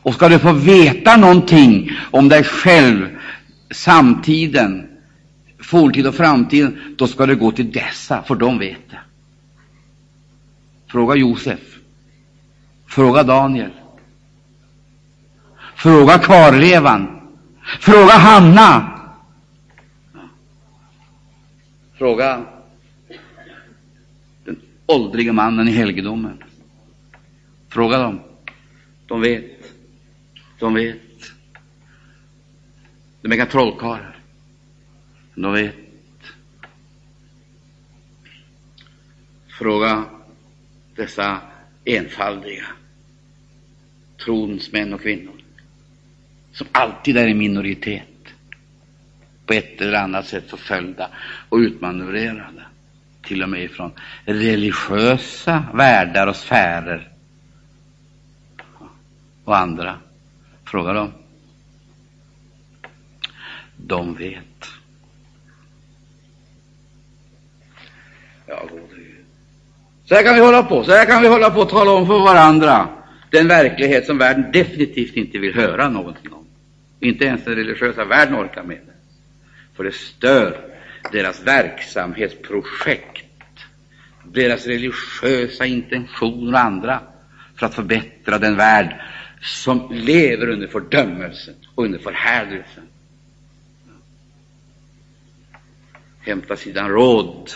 Och 0.04 0.14
ska 0.14 0.30
du 0.30 0.40
få 0.40 0.54
veta 0.54 1.18
någonting 1.18 1.92
om 2.12 2.30
dig 2.30 2.44
själv, 2.44 3.18
samtiden, 3.72 4.88
forntid 5.60 6.08
och 6.08 6.16
framtiden, 6.16 6.96
då 6.98 7.08
ska 7.08 7.26
du 7.26 7.36
gå 7.36 7.52
till 7.52 7.72
dessa, 7.72 8.24
för 8.24 8.36
de 8.36 8.60
vet 8.60 8.90
det. 8.90 9.00
Fråga 10.88 11.16
Josef. 11.16 11.60
Fråga 12.88 13.24
Daniel. 13.24 13.72
Fråga 15.76 16.18
kvarlevan. 16.18 17.22
Fråga 17.80 18.14
Hanna. 18.14 18.95
Fråga 21.98 22.46
den 24.44 24.62
åldrige 24.86 25.32
mannen 25.32 25.68
i 25.68 25.72
helgedomen. 25.72 26.44
Fråga 27.70 27.98
dem. 27.98 28.20
De 29.08 29.22
vet. 29.22 29.74
De 30.60 30.74
vet. 30.74 30.98
De 33.22 33.32
är 33.32 33.36
inga 33.36 33.46
trollkarlar. 33.46 34.20
De 35.36 35.54
vet. 35.54 35.76
Fråga 39.48 40.06
dessa 40.96 41.42
enfaldiga 41.86 42.66
trons 44.26 44.72
män 44.72 44.94
och 44.94 45.02
kvinnor, 45.02 45.34
som 46.52 46.68
alltid 46.72 47.18
är 47.18 47.28
i 47.28 47.34
minoritet, 47.34 48.04
på 49.46 49.54
ett 49.54 49.82
eller 49.82 49.98
annat 49.98 50.28
sätt 50.28 50.50
förföljda 50.50 51.10
och 51.50 51.58
utmanövrerade, 51.58 52.66
till 53.22 53.44
och 53.44 53.50
med 53.50 53.72
från 53.72 53.92
religiösa 54.26 55.64
världar 55.74 56.28
och 56.28 56.36
sfärer 56.36 57.10
och 59.44 59.58
andra. 59.58 59.96
Fråga 60.66 60.94
dem. 60.94 61.12
De 63.78 64.16
vet. 64.16 64.70
Ja, 68.48 68.66
gode 68.72 68.96
Gud. 68.96 69.26
Så 70.06 70.16
här 70.16 70.24
kan 70.24 70.36
vi 70.36 70.42
hålla 70.42 70.64
på. 70.64 70.84
Så 70.84 70.92
här 70.92 71.06
kan 71.06 71.22
vi 71.22 71.28
hålla 71.28 71.50
på 71.50 71.60
och 71.60 71.70
tala 71.70 71.92
om 71.92 72.08
för 72.08 72.20
varandra 72.20 72.88
den 73.30 73.48
verklighet 73.48 74.06
som 74.06 74.18
världen 74.18 74.52
definitivt 74.52 75.16
inte 75.16 75.38
vill 75.38 75.56
höra 75.56 75.90
någonting 75.90 76.34
om. 76.34 76.46
Inte 77.00 77.26
ens 77.26 77.44
den 77.44 77.56
religiösa 77.56 78.06
världen 78.06 78.36
orkar 78.36 78.64
med 78.64 78.80
det. 78.86 78.95
För 79.76 79.84
det 79.84 79.92
stör 79.92 80.76
deras 81.12 81.44
verksamhetsprojekt, 81.44 83.26
deras 84.24 84.66
religiösa 84.68 85.66
intentioner 85.66 86.54
och 86.54 86.60
andra 86.60 87.02
för 87.56 87.66
att 87.66 87.76
förbättra 87.76 88.38
den 88.38 88.56
värld 88.56 89.02
som 89.42 89.88
lever 89.92 90.50
under 90.50 90.68
fördömelsen 90.68 91.56
och 91.76 91.84
under 91.84 92.00
förhärdelsen. 92.00 92.88
Hämta 96.20 96.56
sina 96.56 96.90
råd, 96.90 97.52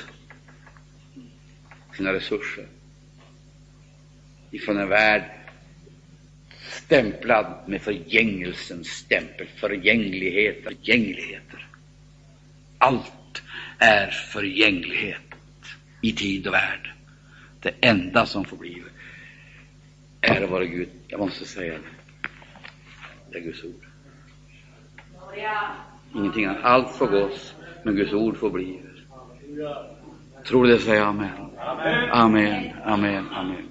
sina 1.97 2.13
resurser 2.13 2.67
ifrån 4.51 4.78
en 4.78 4.89
värld 4.89 5.24
stämplad 6.70 7.63
med 7.67 7.82
förgängelsens 7.82 8.88
stämpel, 8.88 9.47
förgänglighet, 9.55 10.63
förgängligheter. 10.63 11.68
Allt 12.80 13.41
är 13.77 14.07
förgänglighet 14.07 15.21
i 16.01 16.11
tid 16.11 16.47
och 16.47 16.53
värld. 16.53 16.93
Det 17.59 17.71
enda 17.82 18.25
som 18.25 18.45
får 18.45 18.57
bli 18.57 18.84
Ära 20.21 20.47
vare 20.47 20.67
Gud. 20.67 20.89
Jag 21.07 21.19
måste 21.19 21.45
säga 21.45 21.73
det. 21.73 21.80
Det 23.32 23.38
är 23.38 23.43
Guds 23.43 23.63
ord. 23.63 23.86
Ingenting 26.15 26.45
annat. 26.45 26.63
Allt 26.63 26.91
får 26.91 27.07
gås, 27.07 27.55
men 27.84 27.95
Guds 27.95 28.13
ord 28.13 28.38
får 28.38 28.49
bli. 28.49 28.82
Tror 30.47 30.63
du 30.65 30.71
det? 30.71 30.80
Säg 30.80 30.99
amen. 30.99 31.30
Amen, 32.11 32.73
amen, 32.84 33.30
amen. 33.34 33.68